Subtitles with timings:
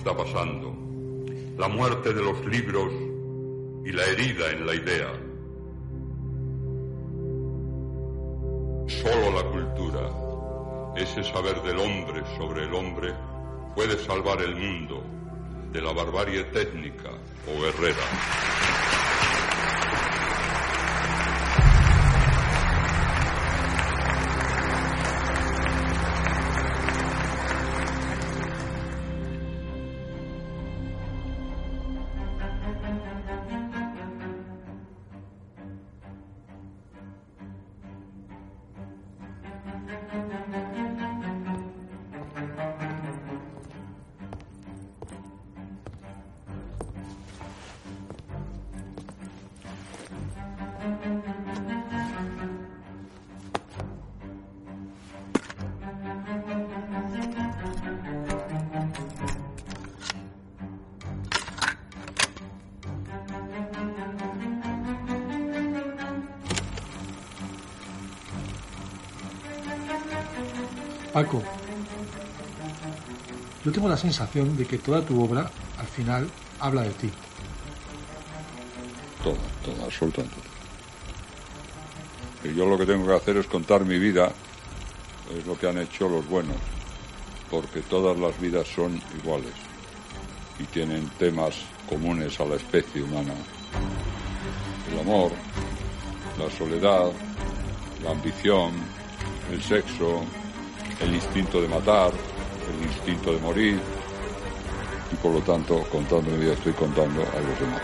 [0.00, 0.74] está pasando.
[1.58, 2.90] La muerte de los libros
[3.84, 5.12] y la herida en la idea.
[8.88, 13.12] Solo la cultura, ese saber del hombre sobre el hombre,
[13.74, 15.02] puede salvar el mundo
[15.70, 17.10] de la barbarie técnica
[17.46, 18.06] o guerrera.
[71.12, 71.42] Paco,
[73.64, 77.10] yo tengo la sensación de que toda tu obra, al final, habla de ti.
[79.22, 80.36] Toda, toda, absolutamente.
[82.44, 84.30] Y yo lo que tengo que hacer es contar mi vida,
[85.36, 86.56] es lo que han hecho los buenos,
[87.50, 89.52] porque todas las vidas son iguales
[90.58, 91.54] y tienen temas
[91.88, 93.34] comunes a la especie humana.
[94.92, 95.32] El amor,
[96.38, 97.10] la soledad,
[98.02, 98.72] la ambición,
[99.50, 100.22] el sexo,
[101.00, 103.80] el instinto de matar, el instinto de morir,
[105.12, 107.82] y por lo tanto, contando mi vida, estoy contando a los demás.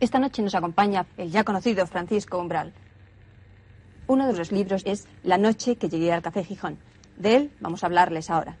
[0.00, 2.72] Esta noche nos acompaña el ya conocido Francisco Umbral.
[4.06, 6.78] Uno de los libros es La noche que llegué al Café Gijón.
[7.16, 8.56] De él vamos a hablarles ahora.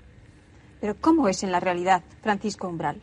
[0.80, 3.00] Pero ¿cómo es en la realidad Francisco Umbral?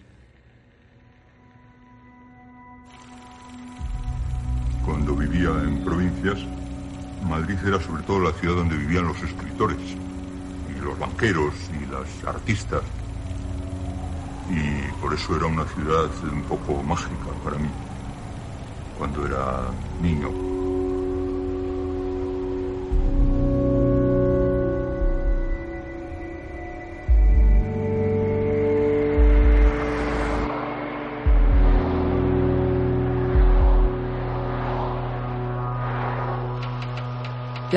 [4.86, 6.40] Cuando vivía en provincias,
[7.30, 12.36] Madrid era sobre todo la ciudad donde vivían los escritores, y los banqueros, y las
[12.36, 12.82] artistas.
[14.50, 17.70] Y por eso era una ciudad un poco mágica para mí,
[18.98, 19.70] cuando era
[20.02, 20.57] niño.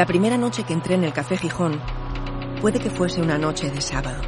[0.01, 1.79] La primera noche que entré en el Café Gijón
[2.63, 4.23] puede que fuese una noche de sábado.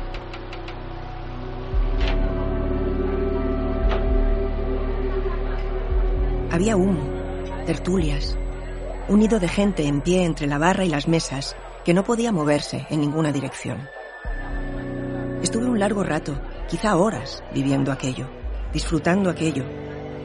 [6.51, 7.01] Había humo,
[7.65, 8.36] tertulias,
[9.09, 12.33] un nido de gente en pie entre la barra y las mesas que no podía
[12.33, 13.89] moverse en ninguna dirección.
[15.42, 16.39] Estuve un largo rato,
[16.69, 18.28] quizá horas, viviendo aquello,
[18.74, 19.65] disfrutando aquello,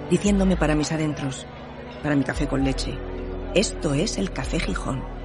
[0.09, 1.47] diciéndome para mis adentros,
[2.03, 2.99] para mi café con leche,
[3.53, 5.16] esto es el Café Gijón.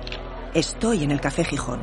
[0.54, 1.81] Estoy en el Café Gijón,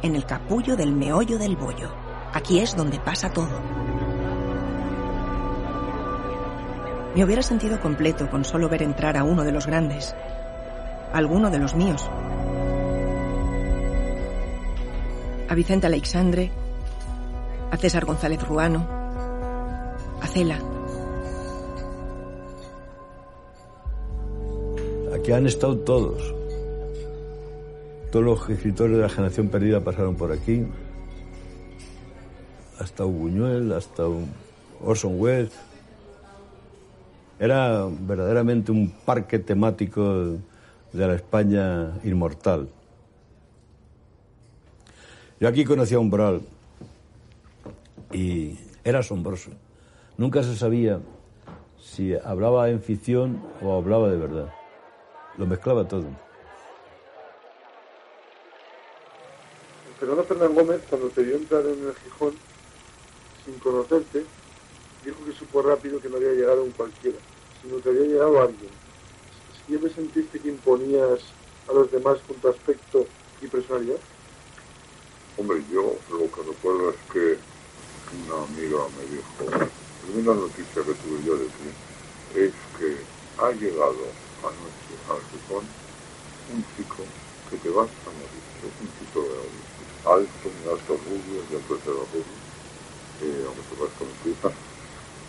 [0.00, 1.90] en el capullo del meollo del bollo.
[2.32, 3.60] Aquí es donde pasa todo.
[7.16, 10.14] Me hubiera sentido completo con solo ver entrar a uno de los grandes,
[11.12, 12.08] alguno de los míos.
[15.48, 16.52] A Vicente Alexandre,
[17.72, 18.86] a César González Ruano,
[20.22, 20.60] a Cela.
[25.12, 26.35] Aquí han estado todos.
[28.10, 30.64] Todos los escritores de la generación perdida pasaron por aquí.
[32.78, 34.04] Hasta Buñuel, hasta
[34.82, 35.52] Orson Welles.
[37.38, 40.38] Era verdaderamente un parque temático
[40.92, 42.68] de la España inmortal.
[45.38, 46.40] Yo aquí conocí a Umbral
[48.12, 49.50] y era asombroso.
[50.16, 51.00] Nunca se sabía
[51.78, 54.52] si hablaba en ficción o hablaba de verdad.
[55.36, 56.25] Lo mezclaba todo.
[59.98, 62.34] Fernando Fernán Gómez, cuando te vio entrar en el Gijón,
[63.44, 64.24] sin conocerte,
[65.02, 67.16] dijo que supo rápido que no había llegado un cualquiera,
[67.62, 68.68] sino que había llegado alguien.
[69.66, 71.20] ¿Siempre sentiste que imponías
[71.68, 73.06] a los demás con tu aspecto
[73.40, 73.96] y personalidad?
[75.38, 77.38] Hombre, yo lo que recuerdo es que
[78.28, 79.66] una amiga me dijo,
[80.14, 81.68] una noticia que tuve yo de ti
[82.34, 82.96] es que
[83.42, 83.96] ha llegado
[84.44, 85.64] anoche al Gijón
[86.52, 87.02] un chico
[87.50, 92.06] que te vas a morir, es un chico de alto, muy alto, rubio, de tercero
[92.14, 92.36] rubio,
[93.22, 94.50] eh, aunque te vas con Suiza,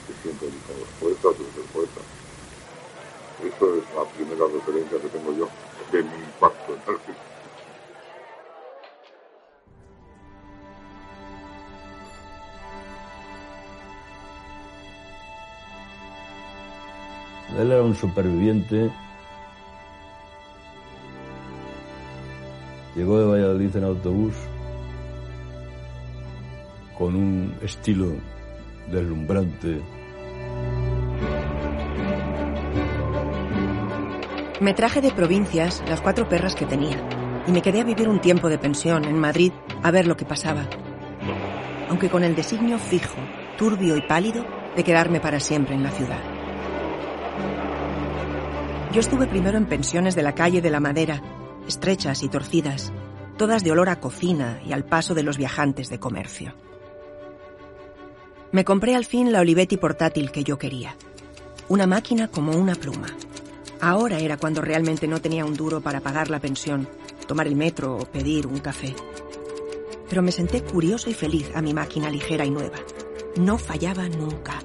[0.06, 2.02] que siempre dicen los poetas, desde el poeta.
[3.44, 5.50] Eso es la primera referencia que tengo yo
[5.92, 7.18] de mi impacto en el film.
[17.58, 18.92] Él era un superviviente.
[22.96, 24.36] Llegó de Valladolid en autobús
[26.98, 28.14] con un estilo
[28.92, 29.82] deslumbrante.
[34.60, 36.98] Me traje de provincias las cuatro perras que tenía
[37.46, 39.52] y me quedé a vivir un tiempo de pensión en Madrid
[39.84, 40.68] a ver lo que pasaba.
[41.90, 43.16] Aunque con el designio fijo,
[43.58, 44.44] turbio y pálido
[44.76, 46.20] de quedarme para siempre en la ciudad.
[48.92, 51.22] Yo estuve primero en pensiones de la calle de la Madera,
[51.68, 52.92] estrechas y torcidas,
[53.38, 56.56] todas de olor a cocina y al paso de los viajantes de comercio.
[58.52, 60.96] Me compré al fin la Olivetti portátil que yo quería.
[61.68, 63.08] Una máquina como una pluma.
[63.82, 66.88] Ahora era cuando realmente no tenía un duro para pagar la pensión,
[67.28, 68.96] tomar el metro o pedir un café.
[70.10, 72.78] Pero me senté curioso y feliz a mi máquina ligera y nueva.
[73.36, 74.62] No fallaba nunca.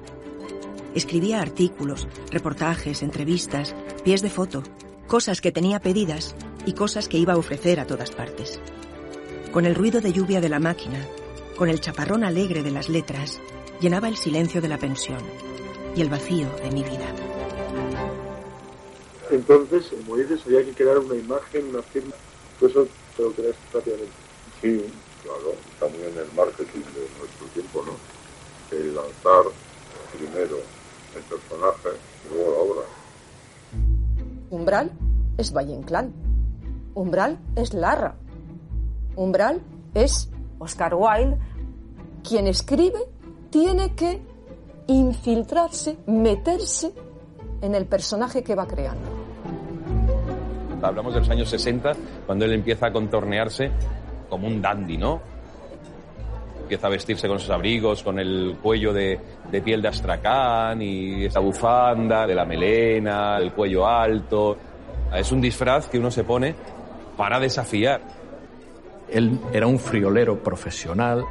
[0.95, 3.75] Escribía artículos, reportajes, entrevistas,
[4.05, 4.63] pies de foto,
[5.07, 6.35] cosas que tenía pedidas
[6.65, 8.61] y cosas que iba a ofrecer a todas partes.
[9.51, 11.05] Con el ruido de lluvia de la máquina,
[11.57, 13.39] con el chaparrón alegre de las letras,
[13.83, 15.19] llenaba el silencio de la pensión
[15.93, 17.05] y el vacío de mi vida.
[19.29, 22.13] Entonces, en Moisés había que crear una imagen, una firma,
[22.57, 22.87] todo eso
[23.17, 24.13] te lo creas rápidamente.
[24.61, 24.85] Sí,
[25.21, 28.77] claro, también en el marketing de nuestro tiempo, ¿no?
[28.77, 29.51] El lanzar
[30.17, 30.59] primero
[31.17, 31.89] el personaje
[32.23, 32.87] y luego la obra.
[34.49, 34.91] Umbral
[35.37, 36.13] es Valle Inclán.
[36.93, 38.15] Umbral es Larra.
[39.17, 39.61] Umbral
[39.93, 41.37] es Oscar Wilde,
[42.23, 43.12] quien escribe
[43.53, 44.19] tiene que
[44.87, 46.91] infiltrarse, meterse
[47.61, 49.07] en el personaje que va creando.
[50.81, 51.91] Hablamos de los años 60,
[52.25, 53.69] cuando él empieza a contornearse
[54.27, 55.21] como un dandy, ¿no?
[56.63, 59.19] Empieza a vestirse con sus abrigos, con el cuello de,
[59.51, 64.57] de piel de astracán y esa bufanda de la melena, el cuello alto.
[65.13, 66.55] Es un disfraz que uno se pone
[67.15, 68.01] para desafiar.
[69.07, 71.23] Él era un friolero profesional,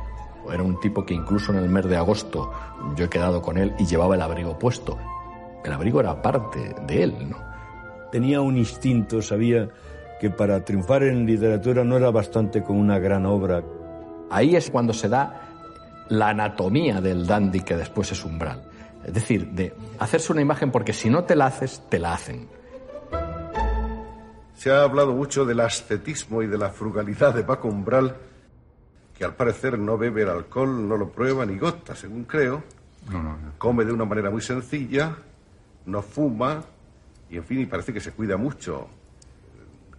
[0.50, 2.50] era un tipo que incluso en el mes de agosto
[2.96, 4.98] yo he quedado con él y llevaba el abrigo puesto.
[5.64, 7.36] El abrigo era parte de él, ¿no?
[8.10, 9.68] Tenía un instinto, sabía
[10.20, 13.62] que para triunfar en literatura no era bastante con una gran obra.
[14.30, 15.42] Ahí es cuando se da
[16.08, 18.62] la anatomía del dandy que después es umbral.
[19.04, 22.48] Es decir, de hacerse una imagen porque si no te la haces, te la hacen.
[24.54, 28.14] Se ha hablado mucho del ascetismo y de la frugalidad de Paco Umbral
[29.22, 32.64] que al parecer no bebe el alcohol, no lo prueba ni gota, según creo.
[33.08, 35.16] No, no, Come de una manera muy sencilla,
[35.86, 36.64] no fuma
[37.30, 38.88] y, en fin, y parece que se cuida mucho.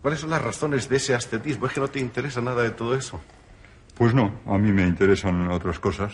[0.01, 1.67] ¿Cuáles son las razones de ese ascetismo?
[1.67, 3.21] ¿Es que no te interesa nada de todo eso?
[3.95, 6.11] Pues no, a mí me interesan otras cosas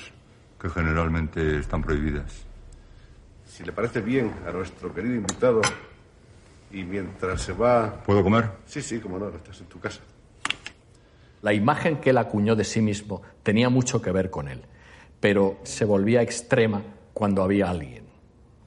[0.62, 2.46] que generalmente están prohibidas.
[3.48, 5.62] Si le parece bien a nuestro querido invitado
[6.70, 8.04] y mientras se va...
[8.04, 8.51] ¿Puedo comer?
[8.68, 10.01] Sí, sí, como no, estás en tu casa.
[11.41, 14.62] La imagen que él acuñó de sí mismo tenía mucho que ver con él,
[15.19, 16.81] pero se volvía extrema
[17.13, 18.03] cuando había alguien,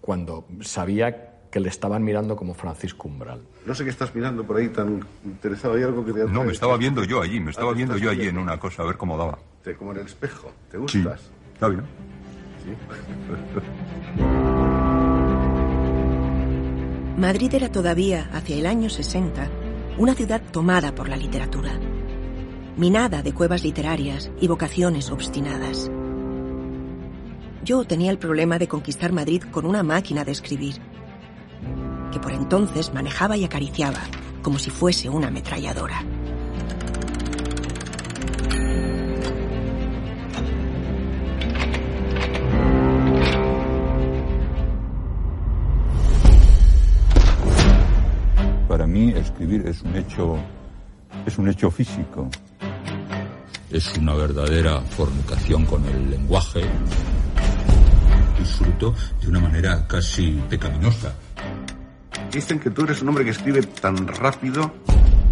[0.01, 3.43] cuando sabía que le estaban mirando como Francisco Umbral.
[3.67, 5.75] No sé qué estás mirando por ahí tan interesado.
[5.75, 8.27] ¿Hay algo que te No, me estaba viendo yo allí, me estaba viendo yo allí
[8.29, 9.39] en una cosa, a ver cómo daba.
[9.63, 10.51] Te, como en el espejo.
[10.71, 11.21] ¿Te Sí, gustas?
[11.53, 11.83] está bien.
[12.65, 12.73] Sí.
[17.19, 19.47] Madrid era todavía, hacia el año 60,
[19.99, 21.73] una ciudad tomada por la literatura,
[22.77, 25.91] minada de cuevas literarias y vocaciones obstinadas.
[27.65, 30.77] Yo tenía el problema de conquistar Madrid con una máquina de escribir,
[32.11, 34.01] que por entonces manejaba y acariciaba
[34.43, 36.03] como si fuese una ametralladora.
[48.67, 50.39] Para mí escribir es un hecho
[51.27, 52.29] es un hecho físico.
[53.73, 56.61] Es una verdadera fornicación con el lenguaje.
[58.39, 61.15] Disfruto de una manera casi pecaminosa.
[62.31, 64.75] Dicen que tú eres un hombre que escribe tan rápido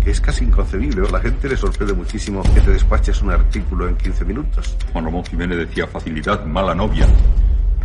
[0.02, 1.06] que es casi inconcebible.
[1.10, 4.74] La gente le sorprende muchísimo que te despaches un artículo en 15 minutos.
[4.90, 7.06] Juan Ramón Jiménez decía facilidad, mala novia.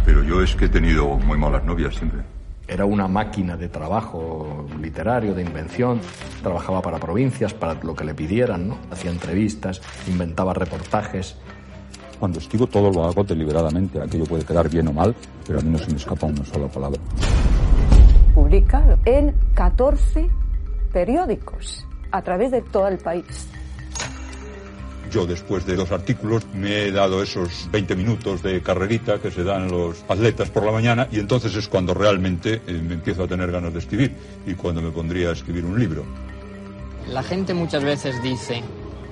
[0.05, 2.21] Pero yo es que he tenido muy malas novias siempre.
[2.67, 5.99] Era una máquina de trabajo literario, de invención.
[6.41, 8.77] Trabajaba para provincias, para lo que le pidieran, ¿no?
[8.91, 11.35] Hacía entrevistas, inventaba reportajes.
[12.19, 14.01] Cuando escribo todo lo hago deliberadamente.
[14.01, 16.67] Aquello puede quedar bien o mal, pero a mí no se me escapa una sola
[16.67, 16.99] palabra.
[18.33, 20.27] Publica en 14
[20.91, 23.47] periódicos a través de todo el país.
[25.15, 29.45] Yo después de dos artículos me he dado esos 20 minutos de carrerita que se
[29.45, 33.27] dan los atletas por la mañana y entonces es cuando realmente eh, me empiezo a
[33.29, 34.13] tener ganas de escribir
[34.45, 36.03] y cuando me pondría a escribir un libro.
[37.07, 38.61] La gente muchas veces dice,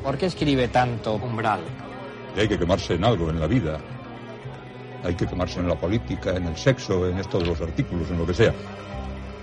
[0.03, 1.61] ¿por qué escribe tanto Umbral?
[2.35, 3.79] Hay que quemarse en algo en la vida.
[5.05, 8.27] Hay que quemarse en la política, en el sexo, en estos los artículos, en lo
[8.27, 8.53] que sea.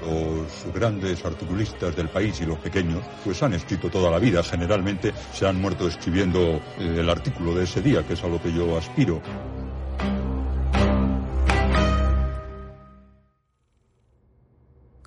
[0.02, 4.42] Los grandes articulistas del país y los pequeños, pues han escrito toda la vida.
[4.42, 6.40] Generalmente se han muerto escribiendo
[6.78, 9.20] eh, el artículo de ese día, que es a lo que yo aspiro.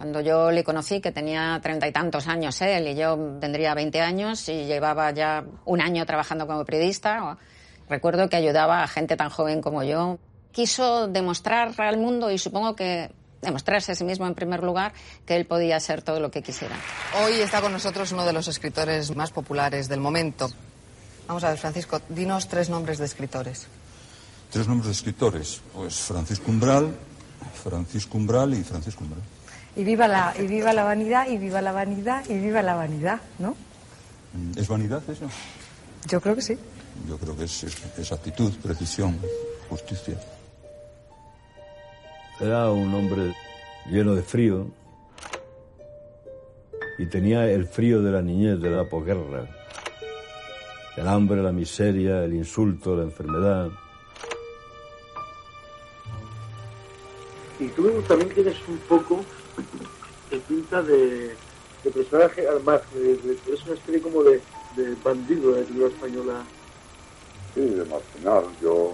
[0.03, 4.01] Cuando yo le conocí, que tenía treinta y tantos años él y yo tendría 20
[4.01, 7.37] años y llevaba ya un año trabajando como periodista,
[7.87, 10.19] recuerdo que ayudaba a gente tan joven como yo.
[10.51, 13.11] Quiso demostrar al mundo y supongo que
[13.43, 14.93] demostrarse a sí mismo en primer lugar
[15.25, 16.75] que él podía ser todo lo que quisiera.
[17.23, 20.49] Hoy está con nosotros uno de los escritores más populares del momento.
[21.27, 23.67] Vamos a ver, Francisco, dinos tres nombres de escritores.
[24.51, 25.61] Tres nombres de escritores.
[25.73, 26.95] Pues Francisco Umbral,
[27.63, 29.21] Francisco Umbral y Francisco Umbral.
[29.75, 33.21] Y viva la, y viva la vanidad, y viva la vanidad, y viva la vanidad,
[33.39, 33.55] ¿no?
[34.55, 35.27] ¿Es vanidad eso?
[36.07, 36.57] Yo creo que sí.
[37.07, 39.17] Yo creo que es, es actitud, precisión,
[39.69, 40.19] justicia.
[42.43, 43.33] Era un hombre
[43.89, 44.67] lleno de frío
[46.97, 49.47] y tenía el frío de la niñez de la posguerra.
[50.97, 53.69] El hambre, la miseria, el insulto, la enfermedad.
[57.59, 59.23] Y tú también tienes un poco
[60.29, 61.35] de pinta de,
[61.83, 64.41] de personaje al margen, de- de- es una especie como de,
[64.75, 66.43] de bandido de la española.
[67.55, 68.43] Sí, de marginal.
[68.61, 68.91] Yo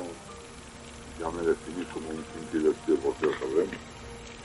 [1.20, 3.76] ya me definí como un kinky del tiempo que sabremos.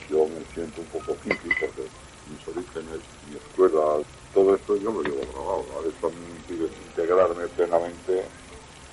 [0.09, 1.87] Yo me siento un poco kinky porque
[2.29, 4.03] mis orígenes, mi escuela,
[4.33, 5.65] todo esto yo lo llevo grabado.
[5.71, 5.89] ¿no?
[5.89, 8.25] Eso me impide integrarme plenamente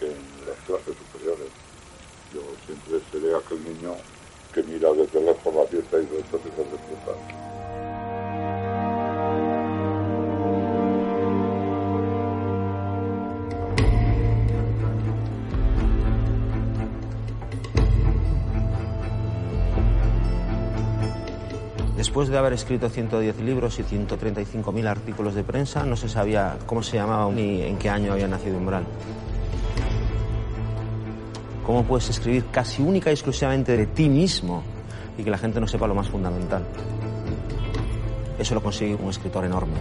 [0.01, 1.51] en las clases superiores.
[2.33, 3.97] Yo siempre seré aquel niño
[4.55, 7.52] que mira desde lejos la fiesta y después se despierta.
[22.13, 26.83] Después de haber escrito 110 libros y 135.000 artículos de prensa, no se sabía cómo
[26.83, 28.85] se llamaba ni en qué año había nacido Umbral.
[31.65, 34.63] ¿Cómo puedes escribir casi única y exclusivamente de ti mismo
[35.17, 36.67] y que la gente no sepa lo más fundamental?
[38.39, 39.79] Eso lo consigue un escritor enorme.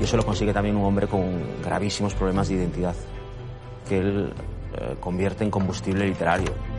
[0.00, 2.94] Y eso lo consigue también un hombre con gravísimos problemas de identidad,
[3.88, 4.32] que él
[4.78, 6.69] eh, convierte en combustible literario.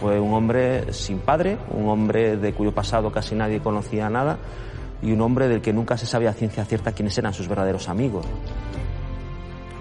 [0.00, 4.38] Fue un hombre sin padre, un hombre de cuyo pasado casi nadie conocía nada
[5.02, 7.88] y un hombre del que nunca se sabía a ciencia cierta quiénes eran sus verdaderos
[7.88, 8.26] amigos.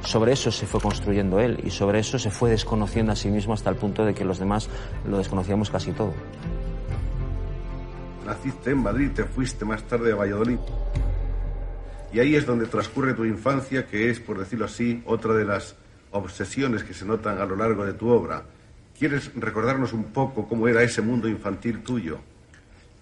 [0.02, 3.54] Sobre eso se fue construyendo él y sobre eso se fue desconociendo a sí mismo
[3.54, 4.70] hasta el punto de que los demás
[5.06, 6.14] lo desconocíamos casi todo.
[8.26, 10.60] Naciste en Madrid, te fuiste más tarde a Valladolid.
[12.12, 15.76] Y ahí es donde transcurre tu infancia, que es, por decirlo así, otra de las
[16.12, 18.44] obsesiones que se notan a lo largo de tu obra.
[18.98, 22.20] ¿Quieres recordarnos un poco cómo era ese mundo infantil tuyo?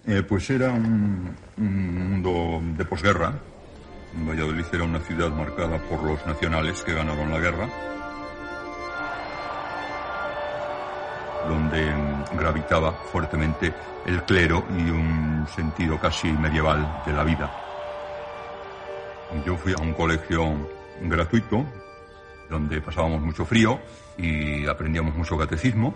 [0.06, 3.32] Eh, pues era un, un mundo de posguerra.
[4.14, 7.68] Valladolid era una ciudad marcada por los nacionales que ganaron la guerra,
[11.48, 11.92] donde
[12.36, 13.72] gravitaba fuertemente
[14.06, 17.50] el clero y un sentido casi medieval de la vida.
[19.44, 20.54] Yo fui a un colegio
[21.02, 21.64] gratuito
[22.48, 23.78] donde pasábamos mucho frío
[24.16, 25.94] y aprendíamos mucho catecismo.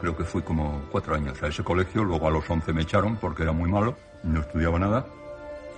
[0.00, 3.16] Creo que fui como cuatro años a ese colegio, luego a los once me echaron
[3.16, 3.94] porque era muy malo,
[4.24, 5.06] no estudiaba nada.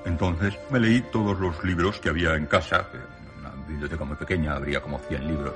[0.07, 2.99] Entonces me leí todos los libros que había en casa, que
[3.41, 5.55] una biblioteca muy pequeña, habría como 100 libros.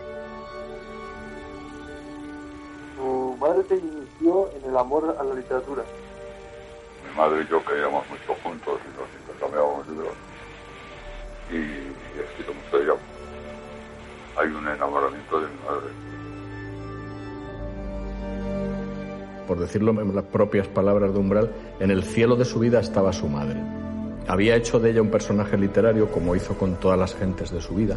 [2.96, 5.82] Tu madre te inició en el amor a la literatura.
[7.08, 10.14] Mi madre y yo queríamos mucho juntos y nos intercambiábamos libros.
[11.50, 13.17] Y he escrito mucho de ella.
[14.38, 15.92] Hay un enamoramiento de mi madre.
[19.48, 23.12] Por decirlo en las propias palabras de Umbral, en el cielo de su vida estaba
[23.12, 23.60] su madre.
[24.28, 27.74] Había hecho de ella un personaje literario como hizo con todas las gentes de su
[27.74, 27.96] vida.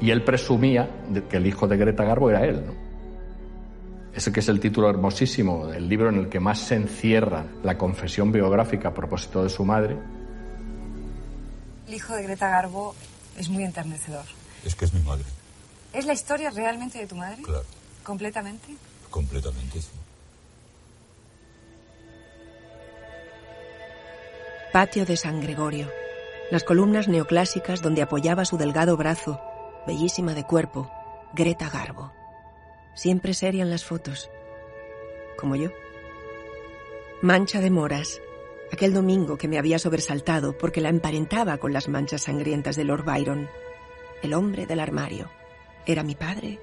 [0.00, 2.74] Y él presumía de que el hijo de Greta Garbo era él, ¿no?
[4.14, 7.78] Ese que es el título hermosísimo del libro en el que más se encierra la
[7.78, 9.96] confesión biográfica a propósito de su madre.
[11.88, 12.94] El hijo de Greta Garbo
[13.38, 14.24] es muy enternecedor.
[14.64, 15.24] Es que es mi madre,
[15.92, 17.42] ¿Es la historia realmente de tu madre?
[17.42, 17.64] Claro.
[18.02, 18.76] ¿Completamente?
[19.10, 19.82] completamente.
[19.82, 19.88] sí.
[24.72, 25.90] Patio de San Gregorio.
[26.50, 29.38] Las columnas neoclásicas donde apoyaba su delgado brazo,
[29.86, 30.90] bellísima de cuerpo,
[31.34, 32.10] Greta Garbo.
[32.94, 34.30] Siempre seria en las fotos.
[35.36, 35.68] Como yo.
[37.20, 38.22] Mancha de moras.
[38.72, 43.04] Aquel domingo que me había sobresaltado porque la emparentaba con las manchas sangrientas de Lord
[43.04, 43.50] Byron.
[44.22, 45.28] El hombre del armario.
[45.84, 46.60] ¿Era mi padre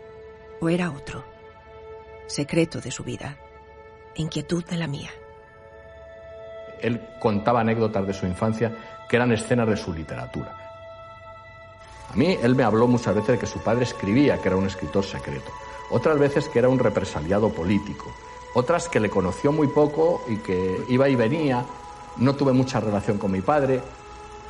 [0.61, 1.25] o era otro?
[2.25, 3.35] Secreto de su vida.
[4.15, 5.09] Inquietud de la mía.
[6.81, 8.71] Él contaba anécdotas de su infancia
[9.09, 10.55] que eran escenas de su literatura.
[12.09, 14.65] A mí él me habló muchas veces de que su padre escribía, que era un
[14.65, 15.51] escritor secreto.
[15.89, 18.09] Otras veces que era un represaliado político.
[18.53, 21.65] Otras que le conoció muy poco y que iba y venía.
[22.15, 23.81] No tuve mucha relación con mi padre.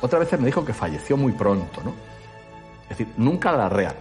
[0.00, 2.09] Otras veces me dijo que falleció muy pronto, ¿no?
[2.90, 3.94] Es decir, nunca la real,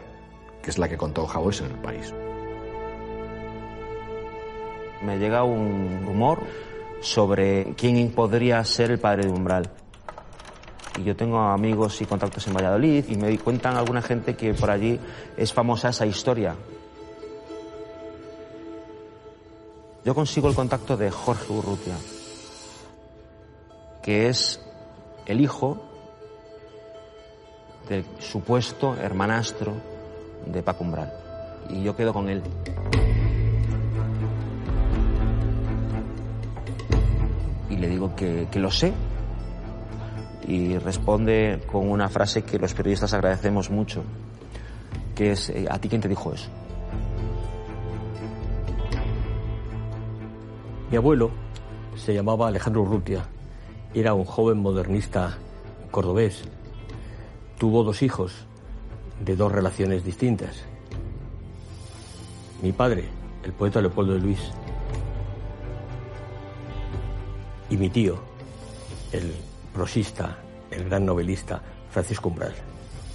[0.63, 2.12] que es la que contó Javois en el país.
[5.06, 6.39] Me llega un rumor
[6.99, 9.69] sobre quién podría ser el padre de Umbral.
[10.99, 14.71] Y yo tengo amigos y contactos en Valladolid y me cuentan alguna gente que por
[14.71, 14.99] allí
[15.38, 16.56] es famosa esa historia.
[20.04, 21.95] Yo consigo el contacto de Jorge Urrutia,
[24.02, 24.60] que es
[25.28, 25.88] el hijo
[27.89, 29.73] del supuesto hermanastro
[30.45, 31.12] de Paco Umbral.
[31.69, 32.41] Y yo quedo con él.
[37.69, 38.93] y le digo que, que lo sé.
[40.47, 44.04] Y responde con una frase que los periodistas agradecemos mucho,
[45.15, 46.49] que es, eh, ¿a ti quién te dijo eso?
[50.89, 51.30] Mi abuelo
[51.95, 53.25] se llamaba Alejandro Urrutia.
[53.93, 55.38] Era un joven modernista
[55.91, 56.43] cordobés.
[57.60, 58.32] Tuvo dos hijos
[59.19, 60.63] de dos relaciones distintas.
[62.62, 63.10] Mi padre,
[63.43, 64.39] el poeta Leopoldo de Luis,
[67.69, 68.17] y mi tío,
[69.12, 69.36] el
[69.74, 70.38] prosista,
[70.72, 72.54] el gran novelista Francisco Umbral.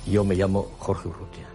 [0.06, 1.46] Yo me llamo Jorge Urrutia.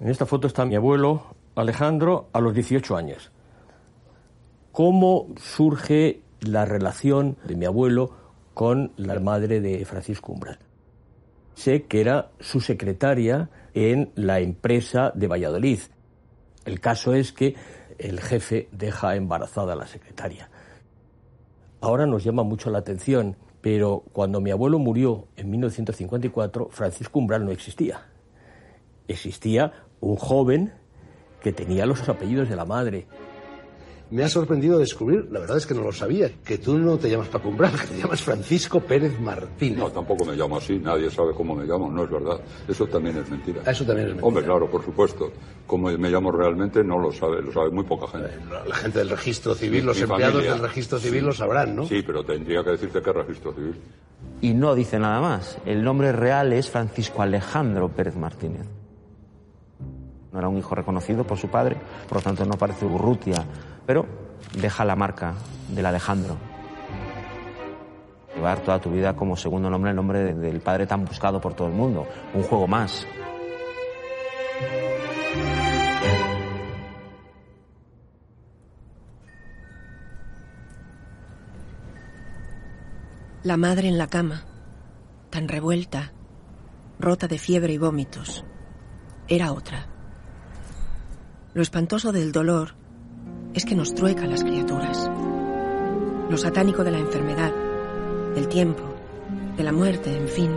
[0.00, 1.22] En esta foto está mi abuelo
[1.54, 3.30] Alejandro a los 18 años.
[4.72, 8.10] ¿Cómo surge la relación de mi abuelo
[8.54, 10.58] con la madre de Francisco Umbral?
[11.54, 15.80] Sé que era su secretaria en la empresa de Valladolid.
[16.64, 17.54] El caso es que
[17.98, 20.48] el jefe deja embarazada a la secretaria.
[21.82, 27.44] Ahora nos llama mucho la atención, pero cuando mi abuelo murió en 1954, Francisco Umbral
[27.44, 28.06] no existía.
[29.06, 30.72] Existía un joven
[31.42, 33.06] que tenía los apellidos de la madre.
[34.12, 37.08] Me ha sorprendido descubrir, la verdad es que no lo sabía, que tú no te
[37.10, 39.78] llamas Paco Umbral, que te llamas Francisco Pérez Martínez.
[39.78, 42.38] No, tampoco me llamo así, nadie sabe cómo me llamo, no es verdad.
[42.68, 43.62] Eso también es mentira.
[43.66, 44.26] Eso también es mentira.
[44.28, 45.32] Hombre, claro, por supuesto.
[45.66, 48.28] Cómo me llamo realmente no lo sabe, lo sabe muy poca gente.
[48.68, 50.52] La gente del registro civil, los empleados familia.
[50.52, 51.26] del registro civil Sí.
[51.26, 51.86] lo sabrán, ¿no?
[51.86, 53.80] Sí, pero tendría que decirte qué registro civil.
[54.42, 55.56] Y no dice nada más.
[55.64, 58.66] El nombre real es Francisco Alejandro Pérez Martínez.
[60.32, 61.76] No era un hijo reconocido por su padre,
[62.08, 63.44] por lo tanto no parece Urrutia,
[63.86, 64.06] pero
[64.56, 65.34] deja la marca
[65.68, 66.36] del Alejandro.
[68.34, 71.54] Llevar toda tu vida como segundo nombre el nombre de- del padre tan buscado por
[71.54, 72.06] todo el mundo.
[72.34, 73.06] Un juego más.
[83.42, 84.44] La madre en la cama,
[85.30, 86.12] tan revuelta,
[87.00, 88.44] rota de fiebre y vómitos.
[89.28, 89.86] Era otra.
[91.54, 92.74] Lo espantoso del dolor
[93.54, 95.10] es que nos trueca a las criaturas.
[96.30, 97.52] Lo satánico de la enfermedad,
[98.34, 98.82] del tiempo,
[99.56, 100.56] de la muerte, en fin,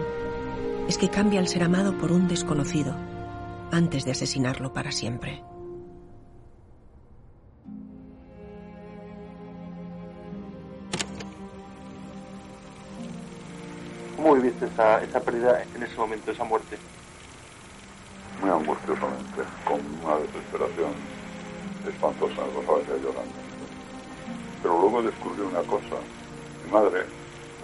[0.88, 2.95] es que cambia al ser amado por un desconocido
[3.71, 5.43] antes de asesinarlo para siempre.
[14.15, 16.77] ¿Cómo viviste esa, esa pérdida en ese momento, esa muerte?
[18.41, 21.24] Muy angustiosamente, con una desesperación
[21.88, 23.36] espantosa, no sabía llorando.
[24.62, 25.95] Pero luego descubrí una cosa.
[26.65, 27.06] Mi madre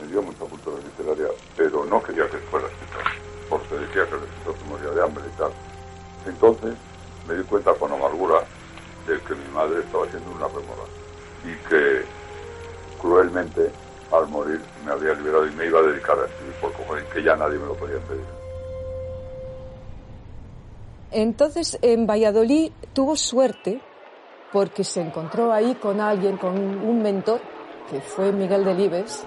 [0.02, 3.04] me dio mucha cultura literaria, pero no quería que fuera escritor,
[3.50, 5.52] porque decía que el escritor se moría de hambre y tal.
[6.26, 6.76] Entonces
[7.28, 8.44] me di cuenta con amargura
[9.08, 10.86] de que mi madre estaba haciendo una remora
[11.44, 12.04] y que
[13.02, 13.72] cruelmente
[14.12, 17.24] al morir me había liberado y me iba a dedicar a escribir por cojones, que
[17.24, 18.26] ya nadie me lo podía impedir.
[21.12, 23.82] Entonces, en Valladolid tuvo suerte
[24.52, 27.42] porque se encontró ahí con alguien, con un mentor,
[27.90, 29.24] que fue Miguel Delibes,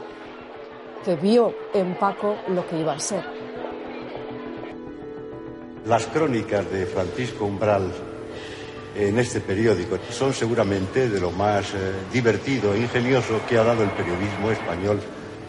[1.04, 3.24] que vio en Paco lo que iba a ser.
[5.86, 7.92] Las crónicas de Francisco Umbral
[8.96, 13.82] en este periódico son seguramente de lo más eh, divertido e ingenioso que ha dado
[13.82, 15.00] el periodismo español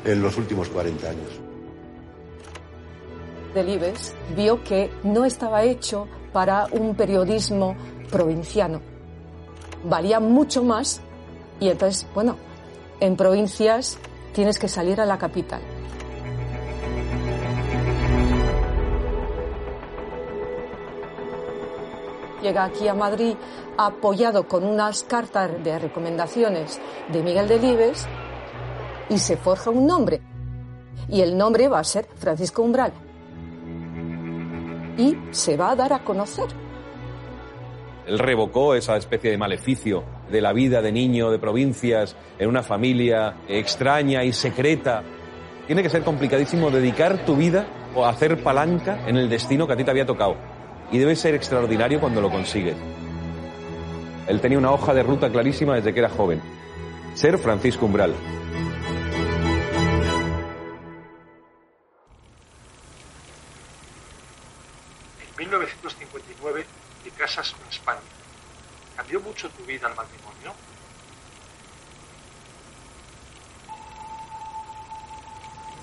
[0.03, 1.29] en los últimos 40 años.
[3.53, 7.77] Delibes vio que no estaba hecho para un periodismo
[8.11, 8.94] provinciano.
[9.85, 11.01] Valía mucho más
[11.59, 12.35] y entonces, bueno,
[12.99, 13.97] en provincias
[14.33, 15.61] tienes que salir a la capital.
[22.41, 23.35] Llega aquí a Madrid
[23.77, 26.79] apoyado con unas cartas de recomendaciones
[27.11, 28.07] de Miguel Delibes
[29.09, 30.21] y se forja un nombre.
[31.07, 32.93] Y el nombre va a ser Francisco Umbral.
[34.97, 36.64] Y se va a dar a conocer.
[38.07, 42.61] Él revocó esa especie de maleficio de la vida de niño de provincias en una
[42.61, 45.01] familia extraña y secreta.
[45.65, 47.65] Tiene que ser complicadísimo dedicar tu vida
[47.95, 50.35] o hacer palanca en el destino que a ti te había tocado.
[50.91, 52.75] Y debe ser extraordinario cuando lo consigues.
[54.27, 56.41] Él tenía una hoja de ruta clarísima desde que era joven.
[57.15, 58.13] Ser Francisco Umbral.
[65.37, 66.65] En 1959
[67.05, 68.01] te casas con España.
[68.95, 70.53] ¿Cambió mucho tu vida al matrimonio?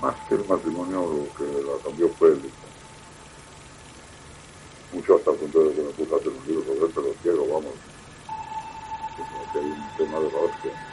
[0.01, 2.51] Más que el matrimonio, lo que la cambió fue el.
[4.93, 7.15] Mucho hasta el punto de que me puse a hacer un libro sobre él, pero
[7.23, 7.75] quiero, vamos.
[9.55, 10.92] Hay un tema de la hostia.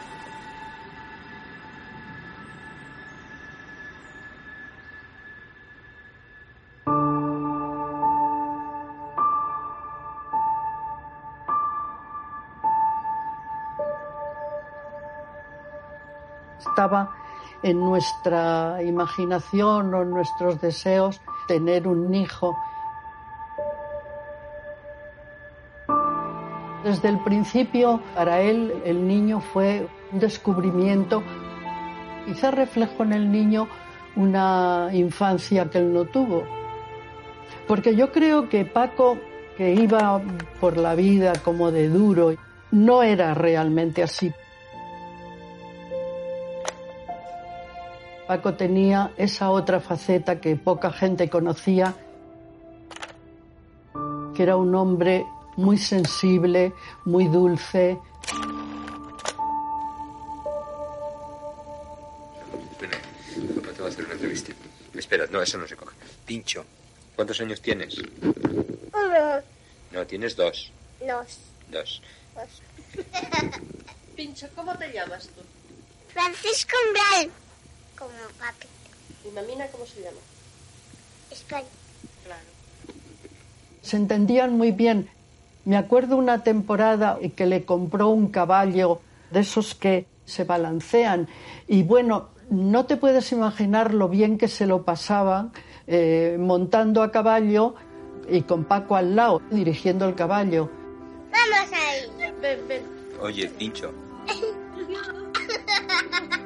[16.80, 17.12] Estaba
[17.62, 22.58] en nuestra imaginación o en nuestros deseos tener un hijo.
[26.82, 31.22] Desde el principio, para él, el niño fue un descubrimiento.
[32.26, 33.68] Quizá reflejó en el niño
[34.16, 36.44] una infancia que él no tuvo.
[37.68, 39.18] Porque yo creo que Paco,
[39.58, 40.22] que iba
[40.62, 42.36] por la vida como de duro,
[42.72, 44.32] no era realmente así.
[48.30, 51.96] Paco tenía esa otra faceta que poca gente conocía,
[54.36, 55.26] que era un hombre
[55.58, 56.72] muy sensible,
[57.06, 57.98] muy dulce.
[63.56, 64.54] Papá te va a hacer una entrevista.
[64.94, 65.96] Espera, no, eso no se coge.
[66.26, 66.64] Pincho,
[67.16, 67.98] ¿cuántos años tienes?
[68.22, 69.42] Uno,
[69.92, 70.72] No, tienes dos.
[71.00, 71.40] dos,
[71.72, 72.02] Dos.
[72.36, 72.62] dos.
[74.16, 75.42] Pincho, ¿cómo te llamas tú?
[76.14, 77.32] Francisco Umbral.
[78.00, 78.68] Como papi.
[79.28, 80.18] ¿Y mamina cómo se llama?
[81.30, 81.68] España.
[82.26, 82.42] Claro.
[83.82, 85.10] Se entendían muy bien.
[85.66, 91.28] Me acuerdo una temporada que le compró un caballo de esos que se balancean
[91.68, 95.52] y bueno, no te puedes imaginar lo bien que se lo pasaban
[95.88, 97.76] eh, montando a caballo
[98.30, 100.70] y con Paco al lado dirigiendo el caballo.
[101.32, 102.32] Vamos ahí.
[102.42, 102.84] Ven, ven.
[103.22, 103.92] Oye, Pincho,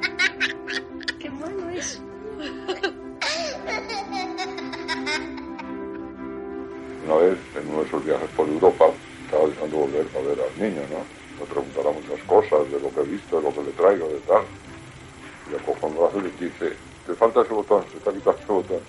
[7.05, 8.85] Una vez, en uno de esos viajes por Europa,
[9.25, 11.03] estaba deseando volver a ver al niño, ¿no?
[11.39, 14.19] Me preguntará muchas cosas de lo que he visto, de lo que le traigo, de
[14.23, 14.43] tal.
[15.47, 18.39] Y le cojo un brazo y le dice, te falta ese botón, se está quitando
[18.39, 18.79] ese botón.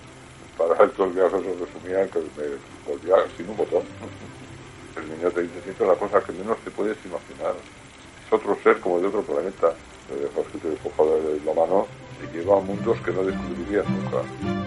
[0.57, 2.47] para él todo el viaje se resumía en que me
[2.87, 3.83] volvía sin un botón.
[4.95, 7.53] El niño te dice siempre la cosa que menos te puedes imaginar.
[8.25, 9.73] Es otro ser como de otro planeta.
[10.09, 11.85] Le dejas que te de la mano
[12.23, 14.64] y lleva a mundos que no descubrirías nunca.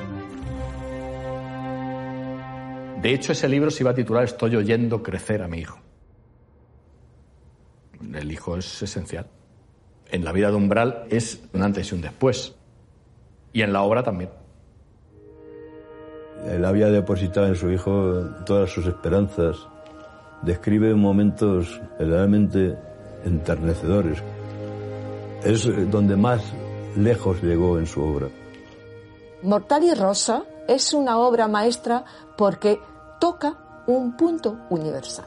[3.00, 5.78] De hecho, ese libro se iba a titular Estoy oyendo crecer a mi hijo.
[8.12, 9.26] El hijo es esencial.
[10.10, 12.54] En la vida de Umbral es un antes y un después.
[13.52, 14.30] Y en la obra también.
[16.46, 19.56] Él había depositado en su hijo todas sus esperanzas.
[20.42, 22.76] Describe momentos verdaderamente
[23.24, 24.22] enternecedores.
[25.44, 26.42] Es donde más
[26.96, 28.28] lejos llegó en su obra.
[29.42, 32.04] Mortal y Rosa es una obra maestra
[32.38, 32.80] porque
[33.18, 35.26] toca un punto universal.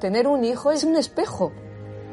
[0.00, 1.50] Tener un hijo es un espejo.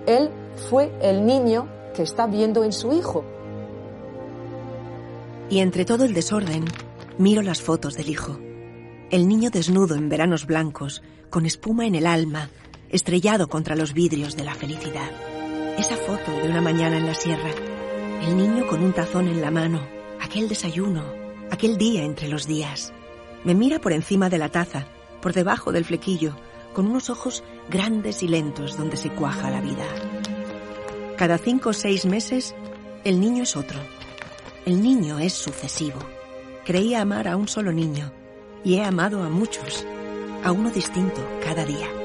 [0.06, 0.32] Él
[0.70, 3.26] fue el niño que está viendo en su hijo.
[5.50, 6.64] Y entre todo el desorden,
[7.18, 8.40] miro las fotos del hijo.
[9.12, 12.50] El niño desnudo en veranos blancos, con espuma en el alma,
[12.90, 15.12] estrellado contra los vidrios de la felicidad.
[15.78, 17.52] Esa foto de una mañana en la sierra.
[18.22, 19.82] El niño con un tazón en la mano.
[20.22, 21.04] Aquel desayuno.
[21.52, 22.94] Aquel día entre los días.
[23.44, 24.88] Me mira por encima de la taza,
[25.22, 26.36] por debajo del flequillo,
[26.74, 29.86] con unos ojos grandes y lentos donde se cuaja la vida.
[31.18, 32.54] Cada cinco o seis meses,
[33.04, 33.80] el niño es otro.
[34.66, 36.00] El niño es sucesivo.
[36.66, 38.12] Creía amar a un solo niño
[38.64, 39.86] y he amado a muchos,
[40.44, 41.97] a uno distinto cada día.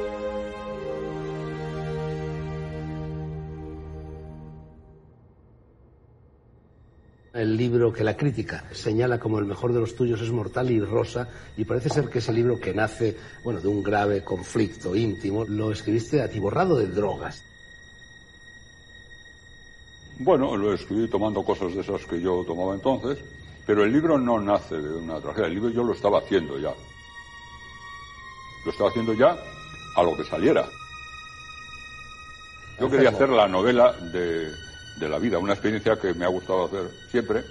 [7.43, 10.79] El libro que la crítica señala como el mejor de los tuyos es Mortal y
[10.79, 15.45] Rosa, y parece ser que ese libro que nace, bueno, de un grave conflicto íntimo,
[15.45, 17.43] lo escribiste atiborrado de drogas.
[20.21, 23.19] Bueno, lo escribí tomando cosas de esas que yo tomaba entonces,
[23.67, 26.73] pero el libro no nace de una tragedia, el libro yo lo estaba haciendo ya.
[28.65, 29.37] Lo estaba haciendo ya
[29.97, 30.65] a lo que saliera.
[32.79, 34.49] Yo quería hacer la novela de,
[34.97, 37.43] de la vida, una experiencia que me ha gustado hacer siempre.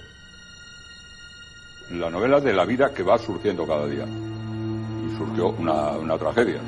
[1.90, 4.04] La novela de la vida que va surgiendo cada día.
[4.04, 6.60] Y surgió una, una tragedia.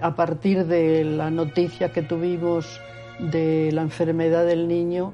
[0.00, 2.80] A partir de la noticia que tuvimos
[3.18, 5.12] de la enfermedad del niño,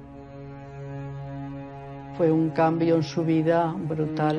[2.16, 4.36] fue un cambio en su vida brutal.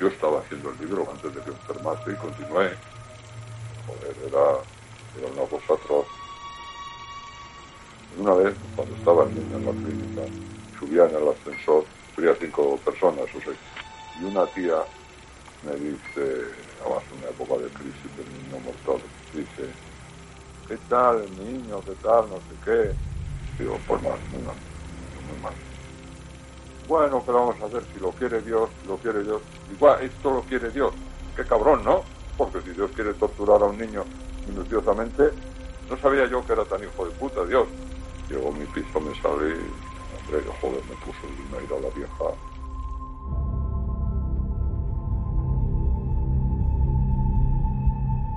[0.00, 2.70] Yo estaba haciendo el libro antes de que enfermase y continué.
[3.86, 4.46] Joder, era,
[5.18, 6.06] era una cosa atroz.
[8.18, 10.22] Una vez, cuando estaba en la clínica,
[10.78, 11.84] subía en el ascensor,
[12.16, 13.58] había cinco personas o seis,
[14.20, 14.76] y una tía
[15.62, 16.44] me dice,
[16.80, 19.00] además en una época de crisis del niño mortal,
[19.34, 19.89] dice,
[20.70, 21.82] ¿qué tal niño?
[21.84, 22.30] ¿Qué tal?
[22.30, 22.94] No sé qué.
[23.58, 24.54] Digo, pues mal, muy mal,
[25.28, 25.52] muy mal.
[26.86, 27.82] Bueno, ¿qué vamos a hacer?
[27.92, 29.42] Si lo quiere Dios, si lo quiere Dios.
[29.72, 30.94] Igual, esto lo quiere Dios.
[31.34, 32.04] Qué cabrón, ¿no?
[32.38, 34.04] Porque si Dios quiere torturar a un niño
[34.46, 35.32] minuciosamente,
[35.90, 37.66] no sabía yo que era tan hijo de puta, Dios.
[38.28, 39.58] Llegó mi piso, me salí,
[40.22, 42.24] hombre, joder, me puso el dinero a la vieja.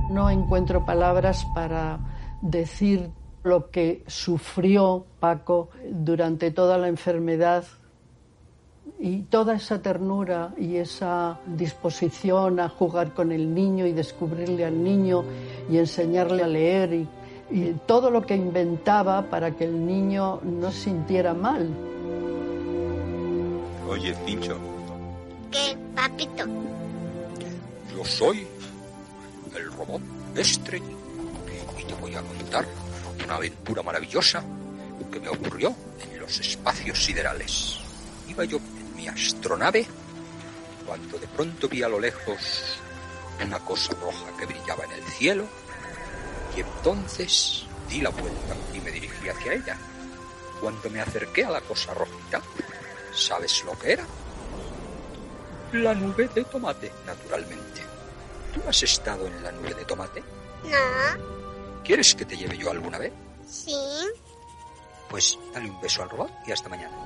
[0.10, 2.13] No encuentro palabras para
[2.44, 3.10] decir
[3.44, 7.64] lo que sufrió Paco durante toda la enfermedad
[9.00, 14.84] y toda esa ternura y esa disposición a jugar con el niño y descubrirle al
[14.84, 15.24] niño
[15.70, 17.08] y enseñarle a leer y,
[17.50, 21.70] y todo lo que inventaba para que el niño no sintiera mal.
[23.90, 24.58] Oye, Pincho,
[25.52, 26.46] ¿Qué, papito?
[27.96, 28.48] yo soy
[29.56, 30.02] el robot
[30.36, 31.03] Estrella
[31.88, 32.66] te voy a contar
[33.24, 34.44] una aventura maravillosa
[35.12, 37.80] que me ocurrió en los espacios siderales.
[38.28, 39.86] Iba yo en mi astronave
[40.86, 42.80] cuando de pronto vi a lo lejos
[43.46, 45.46] una cosa roja que brillaba en el cielo
[46.56, 49.78] y entonces di la vuelta y me dirigí hacia ella.
[50.60, 52.42] Cuando me acerqué a la cosa rojita,
[53.14, 54.06] ¿sabes lo que era?
[55.74, 57.82] La nube de tomate, naturalmente.
[58.54, 60.24] ¿Tú has estado en la nube de tomate?
[60.64, 61.33] No.
[61.84, 63.12] ¿Quieres que te lleve yo alguna vez?
[63.46, 63.76] Sí.
[65.10, 66.98] Pues dale un beso al robot y hasta mañana.